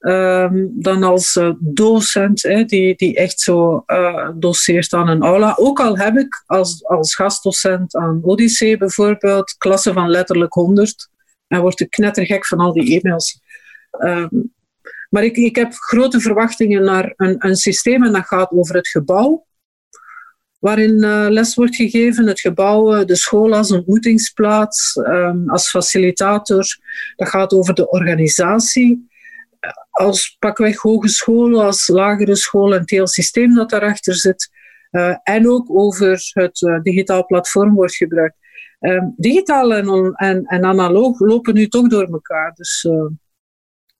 [0.00, 5.54] um, dan als uh, docent, die, die echt zo uh, doseert aan een aula.
[5.56, 11.08] Ook al heb ik als, als gastdocent aan Odyssee bijvoorbeeld klassen van letterlijk 100
[11.46, 13.40] en word ik knettergek van al die e-mails.
[14.04, 14.52] Um,
[15.10, 18.88] maar ik, ik heb grote verwachtingen naar een, een systeem en dat gaat over het
[18.88, 19.46] gebouw
[20.58, 22.26] waarin uh, les wordt gegeven.
[22.26, 26.64] Het gebouw, de school als ontmoetingsplaats, um, als facilitator.
[27.16, 29.09] Dat gaat over de organisatie
[29.90, 34.50] als pakweg hogescholen, als lagere school en het hele systeem dat daarachter zit.
[34.90, 38.36] Uh, en ook over het uh, digitaal platform wordt gebruikt.
[38.80, 42.52] Uh, digitaal en, en, en, analoog lopen nu toch door elkaar.
[42.54, 43.06] Dus eh,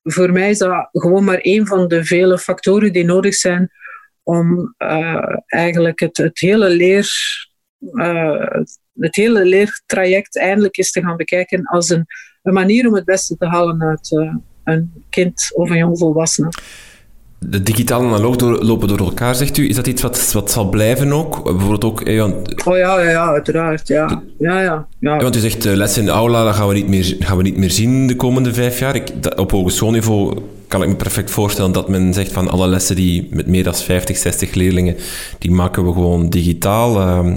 [0.03, 3.70] voor mij is dat gewoon maar één van de vele factoren die nodig zijn
[4.23, 4.75] om
[5.46, 7.09] eigenlijk het, het hele leer
[8.94, 12.07] het hele leertraject eindelijk eens te gaan bekijken als een,
[12.42, 14.09] een manier om het beste te halen uit,
[14.70, 16.48] een kind of een jongvolwassene.
[17.38, 19.68] De digitaal en analoog door, lopen door elkaar, zegt u.
[19.68, 21.42] Is dat iets wat, wat zal blijven ook?
[21.42, 22.00] Bijvoorbeeld ook...
[22.00, 22.24] Eh,
[22.64, 23.88] oh ja, ja, ja, uiteraard.
[23.88, 24.22] Ja.
[24.38, 25.16] Ja, ja, ja.
[25.16, 27.42] want u zegt uh, lessen in de aula, dat gaan we niet meer, gaan we
[27.42, 28.94] niet meer zien de komende vijf jaar.
[28.94, 32.96] Ik, dat, op hogeschoolniveau kan ik me perfect voorstellen dat men zegt van alle lessen
[32.96, 34.96] die met meer dan 50, 60 leerlingen,
[35.38, 37.00] die maken we gewoon digitaal.
[37.00, 37.37] Uh,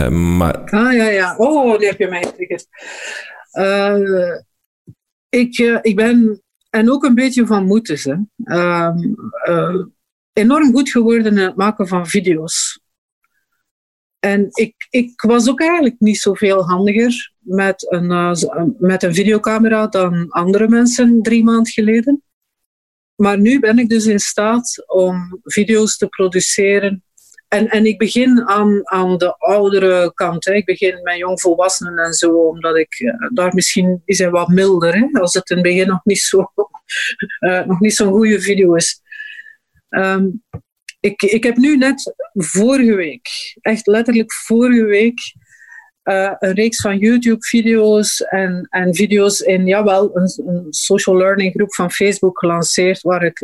[0.00, 0.56] uh, maar...
[0.58, 1.34] Ah ja, ja.
[1.36, 2.66] Oh, die heb je mij getriggerd.
[3.52, 4.38] Uh,
[5.28, 6.42] ik, ik ben,
[6.76, 8.14] en ook een beetje van moeders, hè,
[8.86, 9.16] um,
[9.48, 9.84] uh,
[10.32, 12.80] enorm goed geworden in het maken van video's.
[14.18, 19.86] En ik, ik was ook eigenlijk niet zoveel handiger met een, uh, met een videocamera
[19.86, 22.22] dan andere mensen drie maanden geleden.
[23.14, 27.04] Maar nu ben ik dus in staat om video's te produceren
[27.48, 30.44] en, en ik begin aan, aan de oudere kant.
[30.44, 30.54] Hè.
[30.54, 34.94] Ik begin met jongvolwassenen en zo, omdat ik uh, daar misschien is wat milder.
[34.94, 36.52] Hè, als het in het begin nog niet zo
[37.66, 39.00] nog niet zo'n goede video is.
[39.88, 40.26] Ehm,
[41.00, 43.28] ik, ik heb nu net vorige week,
[43.60, 45.18] echt letterlijk vorige week,
[46.04, 51.74] uh, een reeks van YouTube-video's en, en video's in, jawel, een, een social learning groep
[51.74, 53.42] van Facebook gelanceerd, waar ik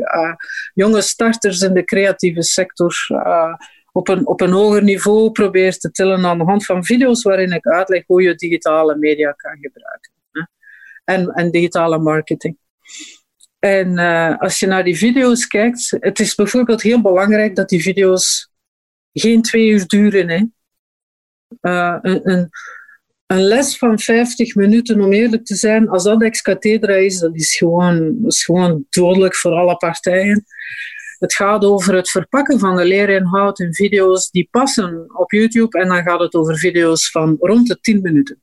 [0.74, 3.54] jonge starters in de creatieve sector uh,
[3.92, 7.52] op, een, op een hoger niveau probeer te tillen aan de hand van video's waarin
[7.52, 10.12] ik uitleg hoe je digitale media kan gebruiken.
[10.30, 10.42] Hè?
[11.04, 12.56] En, en digitale marketing.
[13.58, 13.98] En
[14.38, 18.50] als je naar die video's kijkt, het is bijvoorbeeld heel belangrijk dat die video's
[19.12, 20.28] geen twee uur duren.
[20.28, 20.44] Hè?
[21.60, 22.50] uh, een, een,
[23.26, 27.56] een, les van 50 minuten, om eerlijk te zijn, als dat ex-cathedra is, dat is
[27.56, 30.44] gewoon, is gewoon dodelijk voor alle partijen.
[31.22, 35.88] Het gaat over het verpakken van de leerinhoud in video's die passen op YouTube en
[35.88, 38.42] dan gaat het over video's van rond de 10 minuten.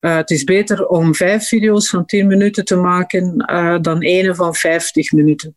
[0.00, 4.34] Uh, het is beter om vijf video's van 10 minuten te maken uh, dan ene
[4.34, 5.56] van 50 minuten.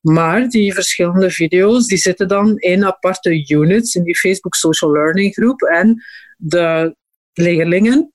[0.00, 5.34] Maar die verschillende video's die zitten dan in aparte units in die Facebook Social Learning
[5.34, 5.62] groep.
[5.62, 6.02] En
[6.36, 6.96] de
[7.32, 8.12] leerlingen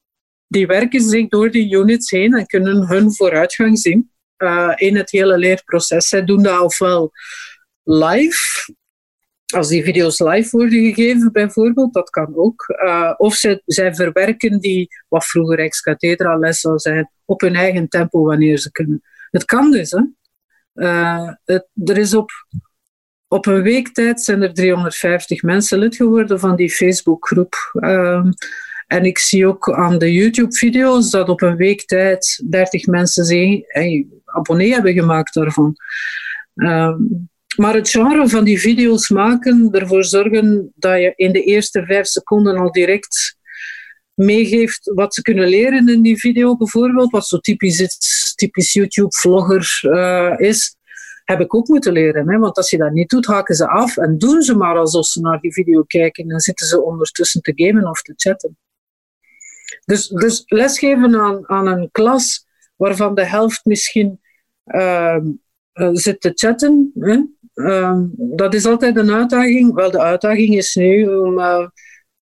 [0.48, 5.12] die werken zich door die units heen en kunnen hun vooruitgang zien uh, in het
[5.12, 6.08] hele leerproces.
[6.08, 7.12] Zij doen dat ofwel
[7.84, 8.74] live,
[9.54, 12.66] als die video's live worden gegeven bijvoorbeeld, dat kan ook.
[12.84, 18.24] Uh, of zij, verwerken die, wat vroeger ex-cathedra les zou zijn, op hun eigen tempo
[18.24, 19.02] wanneer ze kunnen.
[19.30, 20.02] Het kan dus, hè.
[21.44, 22.32] Het, er is op,
[23.28, 27.56] op een week tijd zijn er 350 mensen lid geworden van die Facebookgroep.
[28.92, 33.64] En ik zie ook aan de YouTube-video's dat op een week tijd 30 mensen zijn,
[33.68, 35.76] hey, abonnee hebben gemaakt daarvan.
[36.56, 36.96] Uh,
[37.56, 42.06] maar het genre van die video's maken, ervoor zorgen dat je in de eerste vijf
[42.06, 43.36] seconden al direct
[44.14, 50.34] meegeeft wat ze kunnen leren in die video bijvoorbeeld, wat zo typisch, typisch YouTube-vlogger uh,
[50.38, 50.76] is,
[51.24, 52.30] heb ik ook moeten leren.
[52.30, 52.38] Hè?
[52.38, 55.22] Want als je dat niet doet, haken ze af en doen ze maar alsof ze
[55.22, 58.58] naar die video kijken en zitten ze ondertussen te gamen of te chatten.
[59.86, 64.20] Dus, dus lesgeven aan, aan een klas waarvan de helft misschien
[64.66, 65.18] uh,
[65.94, 67.22] zit te chatten, hè?
[67.56, 69.74] Uh, dat is altijd een uitdaging.
[69.74, 71.68] Wel, de uitdaging is nu om uh,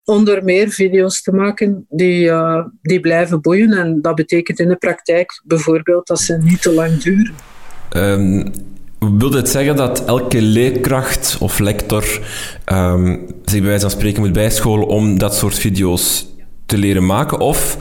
[0.04, 3.72] onder meer video's te maken die, uh, die blijven boeien.
[3.72, 7.34] En dat betekent in de praktijk bijvoorbeeld dat ze niet te lang duren.
[7.96, 8.52] Um,
[8.98, 12.02] wil dit zeggen dat elke leerkracht of lector
[13.44, 16.31] zich bij wijze van spreken moet bijscholen om dat soort video's
[16.72, 17.40] te leren maken?
[17.40, 17.76] Of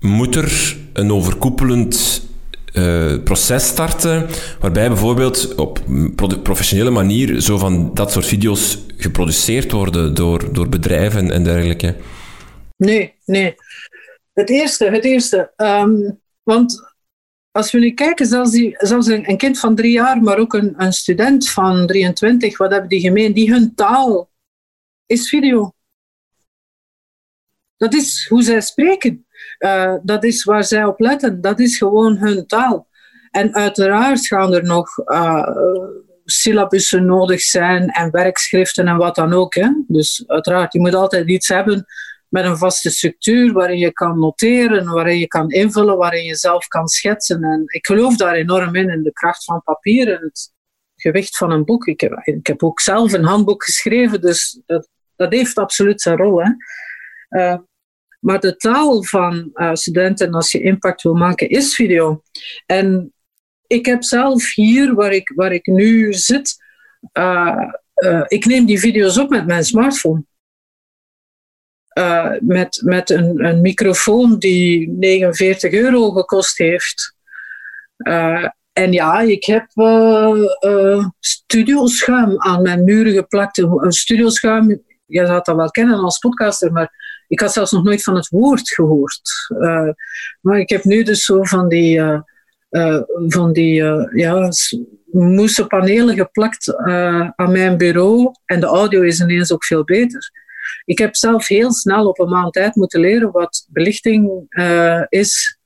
[0.00, 2.22] moet er een overkoepelend
[2.72, 4.26] uh, proces starten,
[4.60, 5.80] waarbij bijvoorbeeld op
[6.42, 11.96] professionele manier zo van dat soort video's geproduceerd worden door, door bedrijven en dergelijke?
[12.76, 13.54] Nee, nee.
[14.32, 15.52] Het eerste, het eerste.
[15.56, 16.94] Um, want
[17.50, 20.54] als we nu kijken, zelfs, die, zelfs een, een, kind van drie jaar, maar ook
[20.54, 23.32] een, een student van 23, wat hebben die gemeen?
[23.32, 24.30] Die hun taal
[25.06, 25.72] is video.
[27.82, 29.26] Dat is hoe zij spreken.
[29.58, 31.40] Uh, dat is waar zij op letten.
[31.40, 32.88] Dat is gewoon hun taal.
[33.30, 35.48] En uiteraard gaan er nog uh,
[36.24, 39.54] syllabussen nodig zijn en werkschriften en wat dan ook.
[39.54, 39.68] Hè.
[39.86, 41.84] Dus uiteraard, je moet altijd iets hebben
[42.28, 46.66] met een vaste structuur waarin je kan noteren, waarin je kan invullen, waarin je zelf
[46.66, 47.42] kan schetsen.
[47.42, 50.52] En ik geloof daar enorm in, in de kracht van papier en het
[50.96, 51.86] gewicht van een boek.
[51.86, 56.16] Ik heb, ik heb ook zelf een handboek geschreven, dus dat, dat heeft absoluut zijn
[56.16, 56.42] rol.
[56.42, 56.50] Hè.
[57.28, 57.58] Uh,
[58.22, 62.22] maar de taal van uh, studenten, als je impact wil maken, is video.
[62.66, 63.12] En
[63.66, 66.56] ik heb zelf hier, waar ik, waar ik nu zit,
[67.12, 70.24] uh, uh, ik neem die video's op met mijn smartphone.
[72.40, 77.16] met met een, een microfoon die 49 euro gekost heeft.
[78.72, 79.66] en ja, ik heb
[81.18, 83.58] studioschuim aan mijn muren geplakt.
[83.58, 87.01] Een studioschuim, je zou dat wel kennen als podcaster, maar
[87.32, 89.30] ik had zelfs nog nooit van het woord gehoord.
[89.48, 89.88] Uh,
[90.40, 92.20] maar ik heb nu dus zo van die, uh,
[93.26, 93.82] van die
[94.14, 94.48] ja,
[95.10, 96.76] moesten panelen geplakt
[97.36, 98.32] aan mijn bureau.
[98.44, 100.30] En de audio is ineens ook veel beter.
[100.84, 104.46] Ik heb zelf heel snel op een maand tijd moeten leren wat belichting
[105.08, 105.58] is.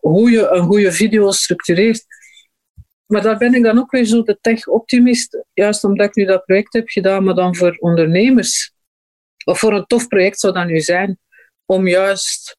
[0.00, 2.04] hoe je een goede video structureert.
[3.06, 6.44] Maar daar ben ik dan ook weer zo de tech-optimist, juist omdat ik nu dat
[6.44, 8.73] project heb gedaan, maar dan voor ondernemers.
[9.44, 11.18] Of voor een tof project zou dat nu zijn
[11.64, 12.56] om juist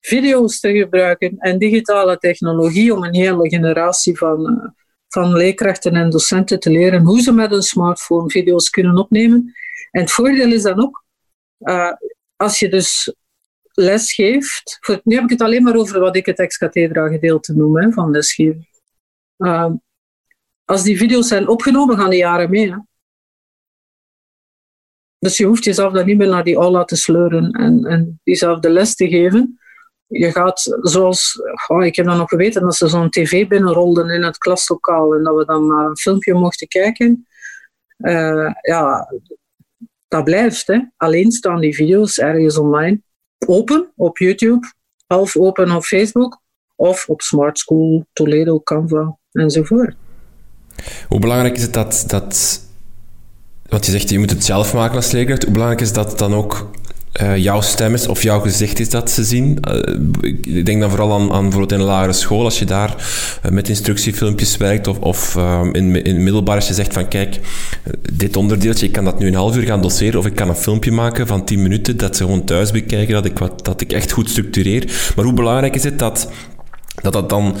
[0.00, 4.68] video's te gebruiken en digitale technologie om een hele generatie van, uh,
[5.08, 9.54] van leerkrachten en docenten te leren hoe ze met een smartphone video's kunnen opnemen.
[9.90, 11.04] En het voordeel is dan ook,
[11.58, 11.92] uh,
[12.36, 13.14] als je dus
[13.72, 17.54] les geeft, voor, nu heb ik het alleen maar over wat ik het ex-cathedra gedeelte
[17.54, 18.68] noem van lesgeven.
[19.38, 19.70] Uh,
[20.64, 22.74] als die video's zijn opgenomen, gaan die jaren mee.
[25.20, 28.70] Dus je hoeft jezelf dan niet meer naar die aula te sleuren en, en diezelfde
[28.70, 29.58] les te geven.
[30.06, 34.22] Je gaat zoals, oh, ik heb dan nog geweten dat ze zo'n tv binnenrolden in
[34.22, 37.26] het klaslokaal en dat we dan naar een filmpje mochten kijken.
[37.98, 39.08] Uh, ja,
[40.08, 40.66] dat blijft.
[40.66, 40.78] Hè.
[40.96, 43.00] Alleen staan die video's ergens online.
[43.46, 44.72] Open op YouTube,
[45.06, 46.40] half open op Facebook
[46.76, 49.94] of op Smart School, Toledo, Canva enzovoort.
[51.08, 52.60] Hoe belangrijk is het dat, dat
[53.70, 55.42] want je zegt je moet het zelf maken als leerkracht.
[55.42, 56.70] Hoe belangrijk is dat dan ook
[57.20, 59.58] uh, jouw stem is of jouw gezicht is dat ze zien.
[59.70, 62.94] Uh, ik denk dan vooral aan, aan bijvoorbeeld in een lagere school, als je daar
[63.44, 65.36] uh, met instructiefilmpjes werkt of, of
[65.72, 67.40] in, in middelbaar als je zegt van kijk,
[68.12, 70.54] dit onderdeeltje, ik kan dat nu een half uur gaan doseren of ik kan een
[70.54, 73.92] filmpje maken van 10 minuten dat ze gewoon thuis bekijken, dat ik, wat, dat ik
[73.92, 75.12] echt goed structureer.
[75.16, 76.28] Maar hoe belangrijk is het dat
[77.02, 77.56] dat, dat dan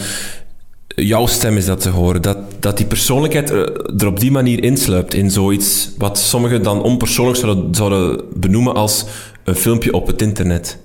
[0.94, 2.22] jouw stem is dat te horen.
[2.22, 7.38] Dat, dat die persoonlijkheid er op die manier insluipt in zoiets wat sommigen dan onpersoonlijk
[7.38, 9.04] zouden, zouden benoemen als
[9.44, 10.78] een filmpje op het internet.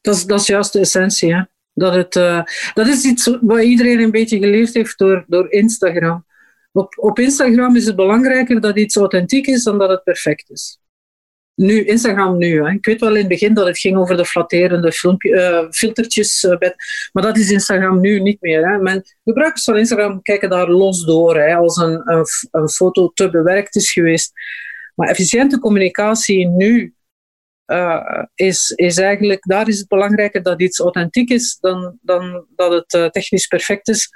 [0.00, 1.34] Dat is, dat is juist de essentie.
[1.34, 1.42] Hè?
[1.72, 2.42] Dat, het, uh,
[2.74, 6.24] dat is iets wat iedereen een beetje geleerd heeft door, door Instagram.
[6.72, 10.78] Op, op Instagram is het belangrijker dat iets authentiek is dan dat het perfect is.
[11.54, 12.64] Nu, Instagram nu.
[12.64, 12.70] Hè.
[12.70, 16.42] Ik weet wel in het begin dat het ging over de flatterende filmpje, uh, filtertjes.
[16.42, 16.56] Uh,
[17.12, 18.68] maar dat is Instagram nu niet meer.
[18.68, 18.78] Hè.
[18.78, 21.36] Men, gebruikers van Instagram kijken daar los door.
[21.36, 24.32] Hè, als een, een, een foto te bewerkt is geweest.
[24.94, 26.94] Maar efficiënte communicatie nu
[27.66, 32.72] uh, is, is eigenlijk, daar is het belangrijker dat iets authentiek is dan, dan dat
[32.72, 34.08] het technisch perfect is.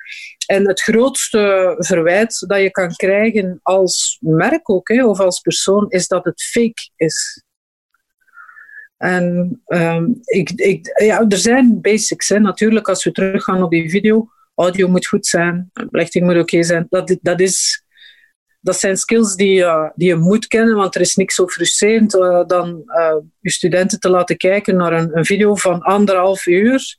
[0.48, 5.90] En het grootste verwijt dat je kan krijgen als merk ook, hè, of als persoon,
[5.90, 7.42] is dat het fake is.
[8.96, 12.28] En um, ik, ik, ja, er zijn basics.
[12.28, 12.38] Hè.
[12.38, 16.86] Natuurlijk, als we teruggaan op die video, audio moet goed zijn, belichting moet oké zijn.
[16.90, 17.84] Dat, dat is
[18.60, 22.46] dat zijn skills die, die je moet kennen, want er is niks zo frustrerend uh,
[22.46, 26.96] dan uh, je studenten te laten kijken naar een, een, video van anderhalf uur,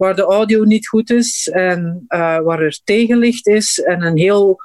[0.00, 4.58] waar de audio niet goed is en waar er tegenlicht is en een heel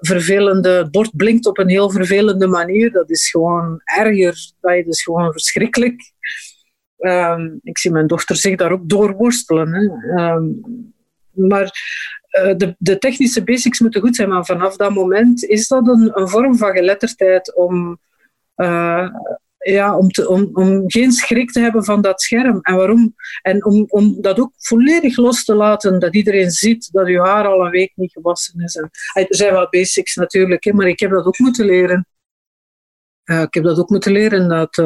[0.00, 2.92] vervelende bord blinkt op een heel vervelende manier.
[2.92, 6.12] Dat is gewoon erger, dat is dus gewoon verschrikkelijk.
[6.98, 9.72] Um, ik zie mijn dochter zich daar ook doorworstelen.
[9.72, 10.22] Hè.
[10.32, 10.60] Um,
[11.30, 11.70] maar
[12.28, 16.10] eh, de, de, technische basics moeten goed zijn, maar vanaf dat moment is dat een,
[16.20, 17.98] een vorm van geletterdheid om,
[18.56, 19.08] uh,
[19.58, 22.58] ja, om, om, om geen schrik te hebben van dat scherm.
[22.62, 23.14] En waarom?
[23.42, 27.46] En om, om dat ook volledig los te laten, dat iedereen ziet dat je haar
[27.46, 28.74] al een week niet gewassen is.
[28.74, 32.06] En, er zijn wel basics natuurlijk, hè, maar ik heb dat ook moeten leren.
[33.24, 34.78] Ik heb dat ook moeten leren dat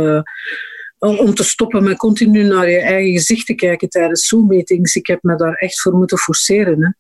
[0.99, 4.95] om te stoppen met continu naar je eigen gezicht te kijken tijdens Zoom-meetings.
[4.95, 6.83] Ik heb me daar echt voor moeten forceren.
[6.83, 6.91] Hè.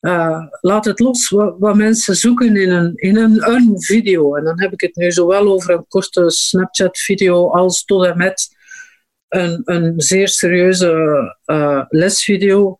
[0.00, 1.28] Uh, laat het los
[1.58, 4.34] wat, mensen zoeken in, een, in een, een, video.
[4.34, 8.56] En dan heb ik het nu zowel over een korte Snapchat-video als tot en met
[9.28, 12.78] een, een zeer serieuze uh, lesvideo.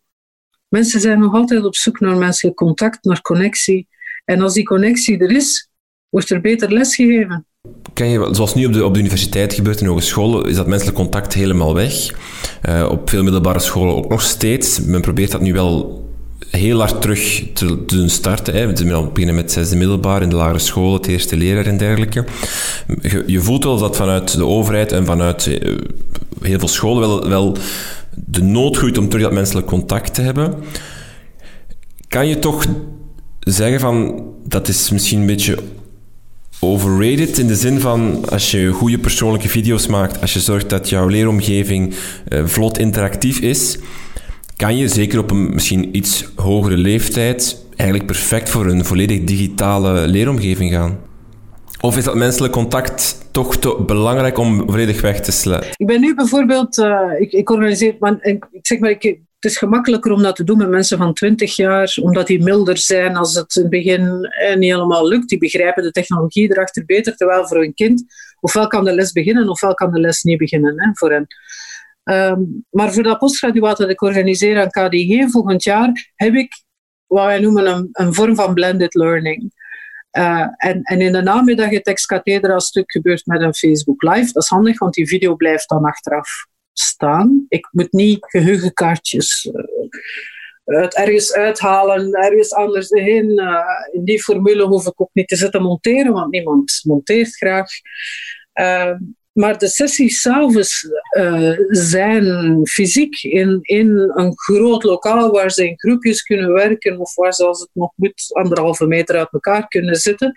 [0.67, 3.87] Mensen zijn nog altijd op zoek naar menselijk contact, naar connectie.
[4.25, 5.69] En als die connectie er is,
[6.09, 7.45] wordt er beter lesgegeven.
[7.93, 10.97] Kan je, zoals nu op de, op de universiteit gebeurt in hogescholen, is dat menselijk
[10.97, 12.13] contact helemaal weg.
[12.69, 14.79] Uh, op veel middelbare scholen ook nog steeds.
[14.79, 16.01] Men probeert dat nu wel
[16.51, 18.53] heel hard terug te, doen starten.
[18.53, 18.67] Hè.
[18.67, 22.25] We beginnen met zesde middelbaar in de lagere school, het eerste leraar en dergelijke.
[23.25, 25.77] Je, voelt wel dat vanuit de overheid en vanuit uh,
[26.41, 27.57] heel veel scholen wel,
[28.15, 30.53] de nood groeit om terug dat menselijk contact te hebben.
[32.07, 32.65] Kan je toch
[33.39, 35.57] zeggen van dat is misschien een beetje
[36.59, 40.89] overrated in de zin van als je goede persoonlijke video's maakt, als je zorgt dat
[40.89, 41.93] jouw leeromgeving
[42.29, 43.77] uh, vlot interactief is,
[44.61, 50.07] kan je zeker op een misschien iets hogere leeftijd eigenlijk perfect voor een volledig digitale
[50.07, 50.99] leeromgeving gaan.
[51.79, 55.71] Of is dat menselijk contact toch te belangrijk om volledig weg te sluiten?
[55.75, 60.11] Ik ben nu bijvoorbeeld, uh, ik, ik organiseer, maar, zeg maar, ik, het is gemakkelijker
[60.11, 63.55] om dat te doen met mensen van 20 jaar, omdat die milder zijn als het
[63.55, 65.29] in het begin eh, niet helemaal lukt.
[65.29, 68.03] Die begrijpen de technologie erachter beter, terwijl voor een kind
[68.39, 71.27] ofwel kan de les beginnen ofwel kan de les niet beginnen hè, voor hen.
[72.03, 76.63] Um, maar voor dat postgraduaat dat ik organiseer aan KDG volgend jaar heb ik
[77.07, 79.53] wat wij noemen een, vorm van blended learning.
[80.17, 84.31] Uh, en, en, in de namiddag het ex-cathedra stuk gebeurt met een Facebook Live.
[84.31, 87.45] Dat is handig, want die video blijft dan achteraf staan.
[87.47, 89.49] Ik moet niet geheugenkaartjes
[90.65, 93.29] uh, ergens uithalen, ergens anders heen.
[93.29, 97.69] Uh, in die formule hoef ik ook niet te zitten monteren, want niemand monteert graag.
[99.31, 105.79] Maar de sessies s'avonds uh, zijn fysiek in, in een groot lokaal waar ze in
[105.79, 109.95] groepjes kunnen werken of waar ze als het nog moet anderhalve meter uit elkaar kunnen
[109.95, 110.35] zitten.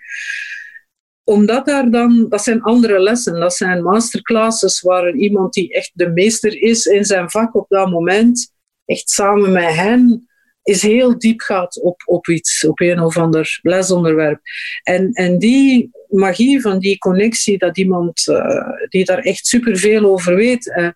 [1.23, 6.09] Omdat daar dan, dat zijn andere lessen, dat zijn masterclasses waar iemand die echt de
[6.09, 8.53] meester is in zijn vak op dat moment,
[8.85, 10.29] echt samen met hen
[10.65, 14.39] is heel diep gaat op, op iets, op een of ander lesonderwerp.
[14.83, 20.35] En, en die magie van die connectie, dat iemand uh, die daar echt superveel over
[20.35, 20.89] weet, uh,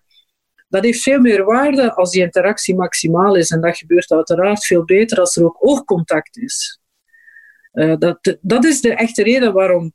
[0.68, 3.50] dat heeft veel meer waarde als die interactie maximaal is.
[3.50, 6.80] En dat gebeurt uiteraard veel beter als er ook oogcontact is.
[7.72, 9.92] Uh, dat, dat is de echte reden waarom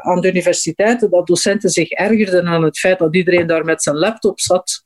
[0.00, 3.96] aan de universiteiten dat docenten zich ergerden aan het feit dat iedereen daar met zijn
[3.96, 4.82] laptop zat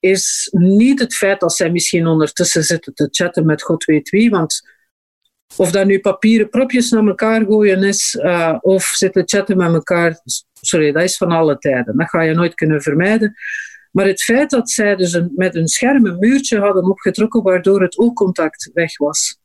[0.00, 4.30] is niet het feit dat zij misschien ondertussen zitten te chatten met god weet wie,
[4.30, 4.60] want
[5.56, 10.20] of dat nu papieren propjes naar elkaar gooien is, uh, of zitten chatten met elkaar,
[10.60, 11.96] sorry, dat is van alle tijden.
[11.96, 13.34] Dat ga je nooit kunnen vermijden.
[13.90, 17.98] Maar het feit dat zij dus met een scherm een muurtje hadden opgetrokken, waardoor het
[17.98, 19.38] oogcontact weg was.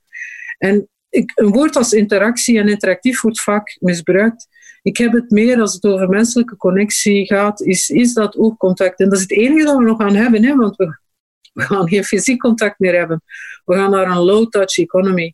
[0.57, 4.47] En ik, een woord als interactie en interactief wordt vaak misbruikt.
[4.85, 8.99] Ik heb het meer als het over menselijke connectie gaat, is, is dat oogcontact.
[8.99, 10.97] En dat is het enige dat we nog gaan hebben, hè, want we,
[11.53, 13.21] we gaan geen fysiek contact meer hebben.
[13.63, 15.33] We gaan naar een low-touch economy.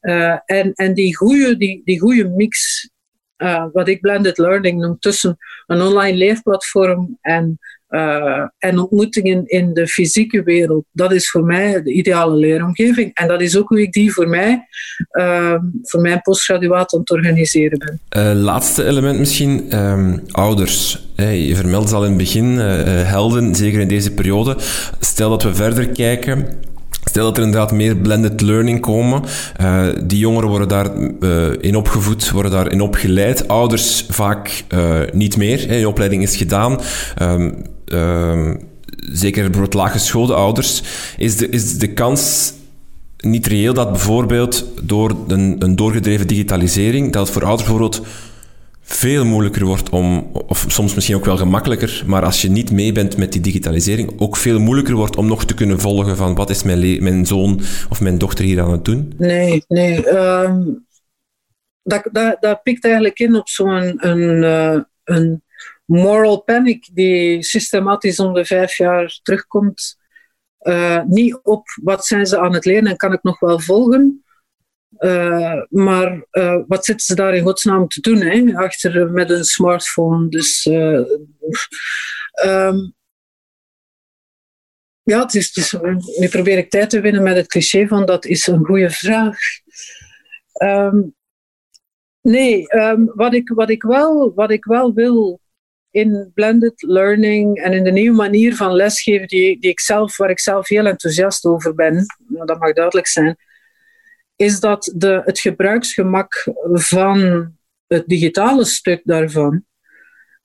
[0.00, 2.88] Uh, en, en die goede die, die mix,
[3.36, 5.36] uh, wat ik blended learning noem, tussen
[5.66, 7.58] een online leerplatform en
[7.90, 13.10] uh, en ontmoetingen in de fysieke wereld, dat is voor mij de ideale leeromgeving.
[13.14, 14.66] En dat is ook hoe ik die voor mij,
[15.12, 18.00] uh, voor mijn postgraduaat aan het organiseren ben.
[18.34, 21.08] Uh, laatste element misschien, um, ouders.
[21.14, 24.56] Hey, je vermeldt al in het begin, helden, zeker in deze periode.
[25.00, 26.46] Stel dat we verder kijken,
[27.04, 29.22] Stel dat er inderdaad meer blended learning komen.
[30.04, 31.20] Die jongeren worden daarin
[31.60, 33.48] in opgevoed, worden daarin opgeleid.
[33.48, 34.64] Ouders vaak
[35.12, 35.68] niet meer.
[35.68, 36.78] De opleiding is gedaan.
[37.22, 37.54] Um,
[37.92, 38.50] uh,
[38.96, 40.82] zeker bijvoorbeeld laaggeschoolde ouders,
[41.16, 42.52] is de, is de kans
[43.18, 48.06] niet reëel dat bijvoorbeeld door een, een doorgedreven digitalisering, dat het voor ouders bijvoorbeeld
[48.82, 52.92] veel moeilijker wordt om, of soms misschien ook wel gemakkelijker, maar als je niet mee
[52.92, 56.50] bent met die digitalisering, ook veel moeilijker wordt om nog te kunnen volgen van wat
[56.50, 57.60] is mijn, mijn zoon
[57.90, 59.12] of mijn dochter hier aan het doen?
[59.18, 60.08] Nee, nee.
[60.08, 60.86] Um,
[61.82, 65.42] dat, dat, dat pikt eigenlijk in op zo'n een, uh, een
[65.90, 69.98] moral panic die systematisch om de vijf jaar terugkomt.
[70.60, 74.24] Uh, niet op wat zijn ze aan het leren en kan ik nog wel volgen.
[74.98, 78.20] Uh, maar uh, wat zitten ze daar in godsnaam te doen?
[78.20, 78.56] Hè?
[78.56, 80.28] Achter met een smartphone.
[80.28, 80.66] Dus
[82.44, 82.94] um,
[85.02, 85.76] ja, het is, is,
[86.18, 89.38] nu probeer ik tijd te winnen met het cliché van dat is een goede vraag.
[90.62, 91.14] Um,
[92.20, 95.40] nee, um, wat, ik, wat, ik wel, wat ik wel wil
[95.90, 100.30] in blended learning en in de nieuwe manier van lesgeven die, die ik zelf, waar
[100.30, 103.36] ik zelf heel enthousiast over ben, nou, dat mag duidelijk zijn,
[104.36, 107.50] is dat de, het gebruiksgemak van
[107.86, 109.64] het digitale stuk daarvan,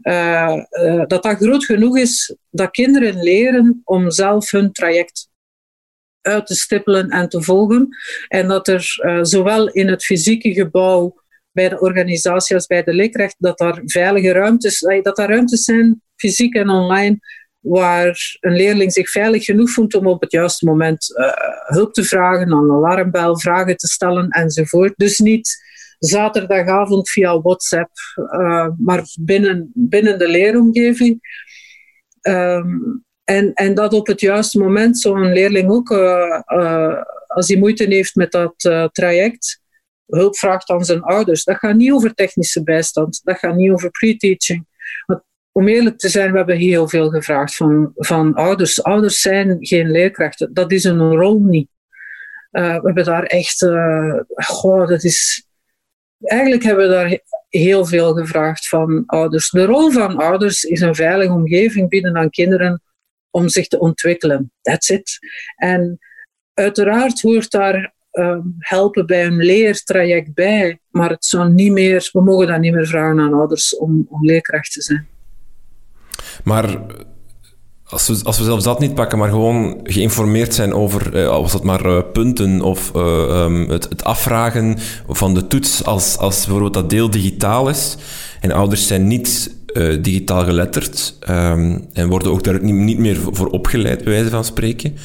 [0.01, 5.29] uh, uh, dat dat groot genoeg is dat kinderen leren om zelf hun traject
[6.21, 7.97] uit te stippelen en te volgen.
[8.27, 11.23] En dat er uh, zowel in het fysieke gebouw
[11.55, 16.01] bij de organisatie als bij de leerkracht, dat daar veilige ruimtes, dat er ruimtes zijn,
[16.15, 17.19] fysiek en online,
[17.59, 21.31] waar een leerling zich veilig genoeg voelt om op het juiste moment uh,
[21.65, 24.93] hulp te vragen, een alarmbel vragen te stellen enzovoort.
[24.97, 25.63] Dus niet
[25.99, 31.19] zaterdagavond via WhatsApp, uh, maar binnen, binnen de leeromgeving.
[32.21, 37.83] Um, en, en dat op het juiste moment zo'n leerling ook, uh, als hij moeite
[37.83, 39.63] heeft met dat traject,
[40.05, 41.43] hulp vraagt aan zijn ouders.
[41.43, 44.67] Dat gaat niet over technische bijstand, dat gaat niet over pre-teaching.
[45.51, 48.83] Om eerlijk te zijn, we hebben heel veel gevraagd van, van ouders.
[48.83, 51.69] Ouders zijn geen leerkrachten, dat is een rol niet.
[52.51, 55.47] Uh, we hebben daar echt, uh, goh, dat is.
[56.21, 59.49] Eigenlijk hebben we daar heel veel gevraagd van ouders.
[59.49, 62.81] De rol van ouders is een veilige omgeving bieden aan kinderen
[63.29, 64.51] om zich te ontwikkelen.
[64.61, 65.19] That's it.
[65.55, 65.99] En
[66.53, 70.79] uiteraard hoort daar um, helpen bij een leertraject bij.
[70.89, 74.25] Maar het zou niet meer, we mogen dat niet meer vragen aan ouders om, om
[74.25, 75.07] leerkracht te zijn.
[76.43, 76.79] Maar
[77.85, 81.53] als we, als we zelfs dat niet pakken, maar gewoon geïnformeerd zijn over, eh, was
[81.53, 86.37] het maar uh, punten of uh, um, het, het, afvragen van de toets, als, als
[86.37, 87.97] bijvoorbeeld dat deel digitaal is
[88.41, 89.53] en ouders zijn niet
[90.01, 94.45] digitaal geletterd um, en worden ook daar niet, niet meer voor opgeleid, bij wijze van
[94.45, 94.97] spreken,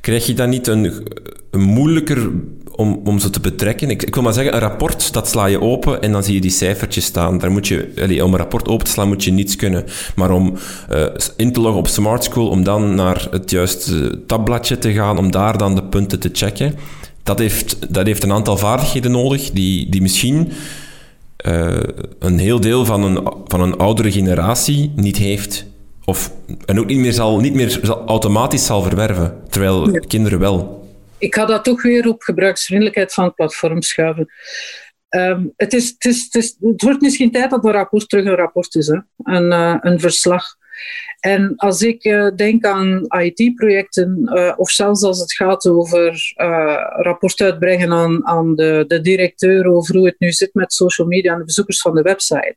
[0.00, 0.92] krijg je dan niet een,
[1.50, 2.30] een moeilijker
[2.78, 3.90] om, om ze te betrekken.
[3.90, 6.40] Ik, ik wil maar zeggen, een rapport, dat sla je open en dan zie je
[6.40, 7.38] die cijfertjes staan.
[7.38, 7.92] Daar moet je,
[8.24, 9.84] om een rapport open te slaan moet je niets kunnen.
[10.14, 10.54] Maar om
[10.92, 11.04] uh,
[11.36, 15.30] in te loggen op Smart School, om dan naar het juiste tabbladje te gaan, om
[15.30, 16.74] daar dan de punten te checken,
[17.22, 20.52] dat heeft, dat heeft een aantal vaardigheden nodig die, die misschien
[21.46, 21.76] uh,
[22.18, 25.66] een heel deel van een, van een oudere generatie niet heeft.
[26.08, 26.32] Of,
[26.66, 30.88] en ook niet meer, zal, niet meer zal, automatisch zal verwerven, terwijl kinderen wel.
[31.18, 34.26] Ik ga dat toch weer op gebruiksvriendelijkheid van het platform schuiven.
[35.08, 38.24] Um, het, is, het, is, het, is, het, wordt misschien tijd dat een rapport terug
[38.24, 38.98] een rapport is, hè?
[39.16, 40.44] Een, uh, een verslag.
[41.20, 46.32] En als ik uh, denk aan IT-projecten, uh, of zelfs als het gaat over
[47.02, 51.32] rapport uitbrengen aan, aan de, de directeur over hoe het nu zit met social media
[51.32, 52.56] en de bezoekers van de website.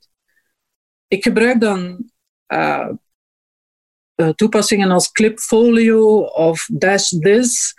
[1.08, 2.10] Ik gebruik dan
[4.30, 7.74] toepassingen als Clipfolio of Dash This.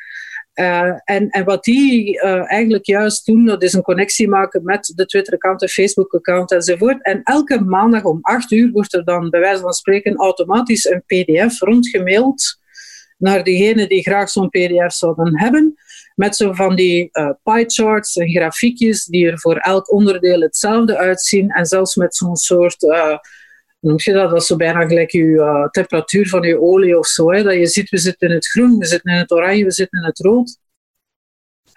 [0.55, 4.93] Uh, en, en wat die uh, eigenlijk juist doen, dat is een connectie maken met
[4.95, 7.05] de Twitter-account, de Facebook-account enzovoort.
[7.05, 11.03] En elke maandag om acht uur wordt er dan bij wijze van spreken automatisch een
[11.07, 12.61] PDF rondgemaild
[13.19, 15.75] naar diegenen die graag zo'n PDF zouden hebben.
[16.15, 20.97] Met zo van die uh, pie charts en grafiekjes die er voor elk onderdeel hetzelfde
[20.97, 21.51] uitzien.
[21.51, 22.83] En zelfs met zo'n soort
[23.83, 24.31] noem je dat?
[24.31, 27.33] Dat zo bijna gelijk je uh, temperatuur van je olie of zo.
[27.33, 27.43] Hè?
[27.43, 30.01] Dat je ziet, we zitten in het groen, we zitten in het oranje, we zitten
[30.01, 30.59] in het rood.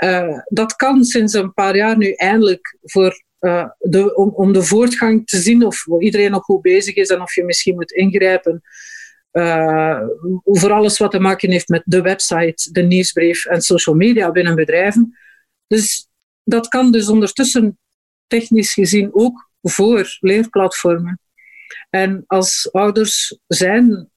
[0.04, 4.64] Uh, dat kan sinds een paar jaar nu eindelijk voor, uh, de, om, om, de
[4.64, 8.62] voortgang te zien of iedereen nog goed bezig is en of je misschien moet ingrijpen.
[10.44, 14.56] voor alles wat te maken heeft met de website, de nieuwsbrief en social media binnen
[14.56, 15.18] bedrijven.
[15.68, 16.10] Dus
[16.44, 17.80] dat kan dus ondertussen
[18.28, 21.20] technisch gezien ook voor leerplatformen.
[21.96, 24.10] En als ouders zijn,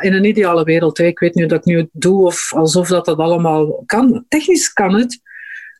[0.00, 3.18] in een ideale wereld, ik weet nu dat ik nu doe of alsof dat, dat
[3.18, 4.24] allemaal kan.
[4.28, 5.20] Technisch kan het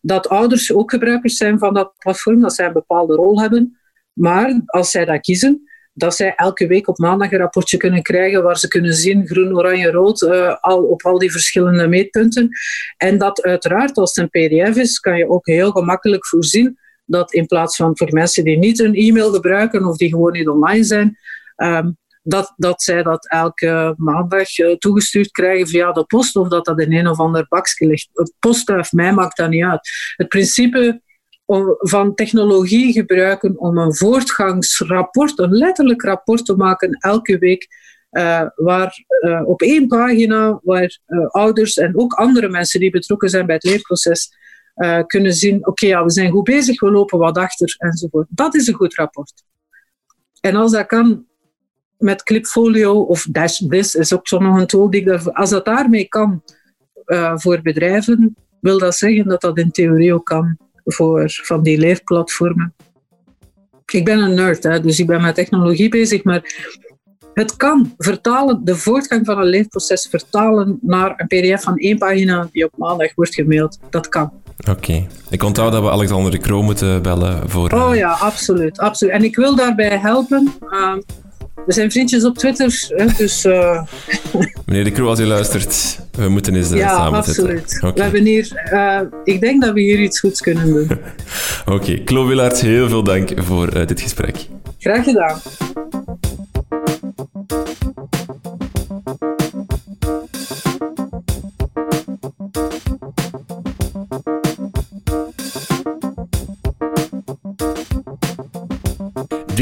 [0.01, 3.79] dat ouders ook gebruikers zijn van dat platform, dat zij een bepaalde rol hebben.
[4.13, 5.63] Maar als zij dat kiezen,
[5.93, 9.57] dat zij elke week op maandag een rapportje kunnen krijgen waar ze kunnen zien groen,
[9.57, 12.49] oranje, rood, uh, al, op al die verschillende meetpunten.
[12.97, 17.33] En dat uiteraard, als het een pdf is, kan je ook heel gemakkelijk voorzien dat
[17.33, 20.85] in plaats van voor mensen die niet een e-mail gebruiken of die gewoon niet online
[20.85, 21.19] zijn,
[21.57, 26.65] um, dat, dat zij dat elke maandag uh, toegestuurd krijgen via de post of dat
[26.65, 28.09] dat in een of ander bakje ligt.
[28.39, 29.89] Postduif, mij maakt dat niet uit.
[30.17, 31.01] Het principe
[31.79, 37.67] van technologie gebruiken om een voortgangsrapport, een letterlijk rapport te maken elke week,
[38.11, 40.99] uh, waar uh, op één pagina, waar
[41.29, 44.37] ouders en ook andere mensen die betrokken zijn bij het leerproces
[44.77, 48.27] uh, kunnen zien, oké, ja, we zijn goed bezig, we lopen wat achter enzovoort.
[48.31, 49.43] Dat is een goed rapport.
[50.41, 51.27] En als dat kan
[51.99, 55.65] met Clipfolio of Dash This is ook zo nog een tool die ik als dat
[55.65, 56.43] daarmee kan
[57.07, 61.79] uh, voor bedrijven, wil dat zeggen dat dat in theorie ook kan voor van die
[61.79, 62.75] leerplatformen.
[63.93, 66.43] Ik ben een nerd, hè, dus ik ben met technologie bezig, maar
[67.35, 72.49] het kan vertalen, de voortgang van een leerproces vertalen naar een pdf van één pagina
[72.53, 73.79] die op maandag wordt gemaild.
[73.91, 74.33] Dat kan.
[74.71, 75.07] Oké.
[75.31, 77.71] Ik onthoud dat we Alexander de Croo moeten bellen voor...
[77.71, 79.15] Oh eh, ja, absoluut, absoluut.
[79.15, 80.53] En ik wil daarbij helpen.
[80.71, 80.95] Uh,
[81.67, 83.45] we zijn vriendjes op Twitter, dus...
[83.45, 83.83] Uh...
[84.67, 87.71] Meneer de Croo, als u luistert, we moeten eens ja, samen absoluut.
[87.71, 87.89] zitten.
[87.89, 87.93] Okay.
[87.93, 88.71] We hebben hier...
[88.73, 90.91] Uh, ik denk dat we hier iets goeds kunnen doen.
[91.67, 91.73] Oké.
[91.73, 92.03] Okay.
[92.05, 94.37] Klo heel veel dank voor dit gesprek.
[94.79, 95.41] Graag gedaan.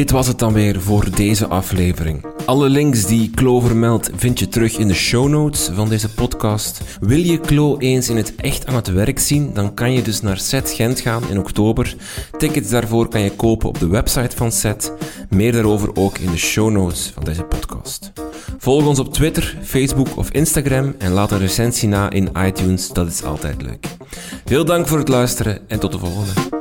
[0.00, 2.24] Dit was het dan weer voor deze aflevering.
[2.44, 6.80] Alle links die Klo vermeldt vind je terug in de show notes van deze podcast.
[7.00, 10.20] Wil je Klo eens in het echt aan het werk zien, dan kan je dus
[10.20, 11.96] naar Set Gent gaan in oktober.
[12.38, 14.92] Tickets daarvoor kan je kopen op de website van Set.
[15.28, 18.12] Meer daarover ook in de show notes van deze podcast.
[18.58, 23.06] Volg ons op Twitter, Facebook of Instagram en laat een recensie na in iTunes, dat
[23.06, 23.86] is altijd leuk.
[24.44, 26.59] Veel dank voor het luisteren en tot de volgende.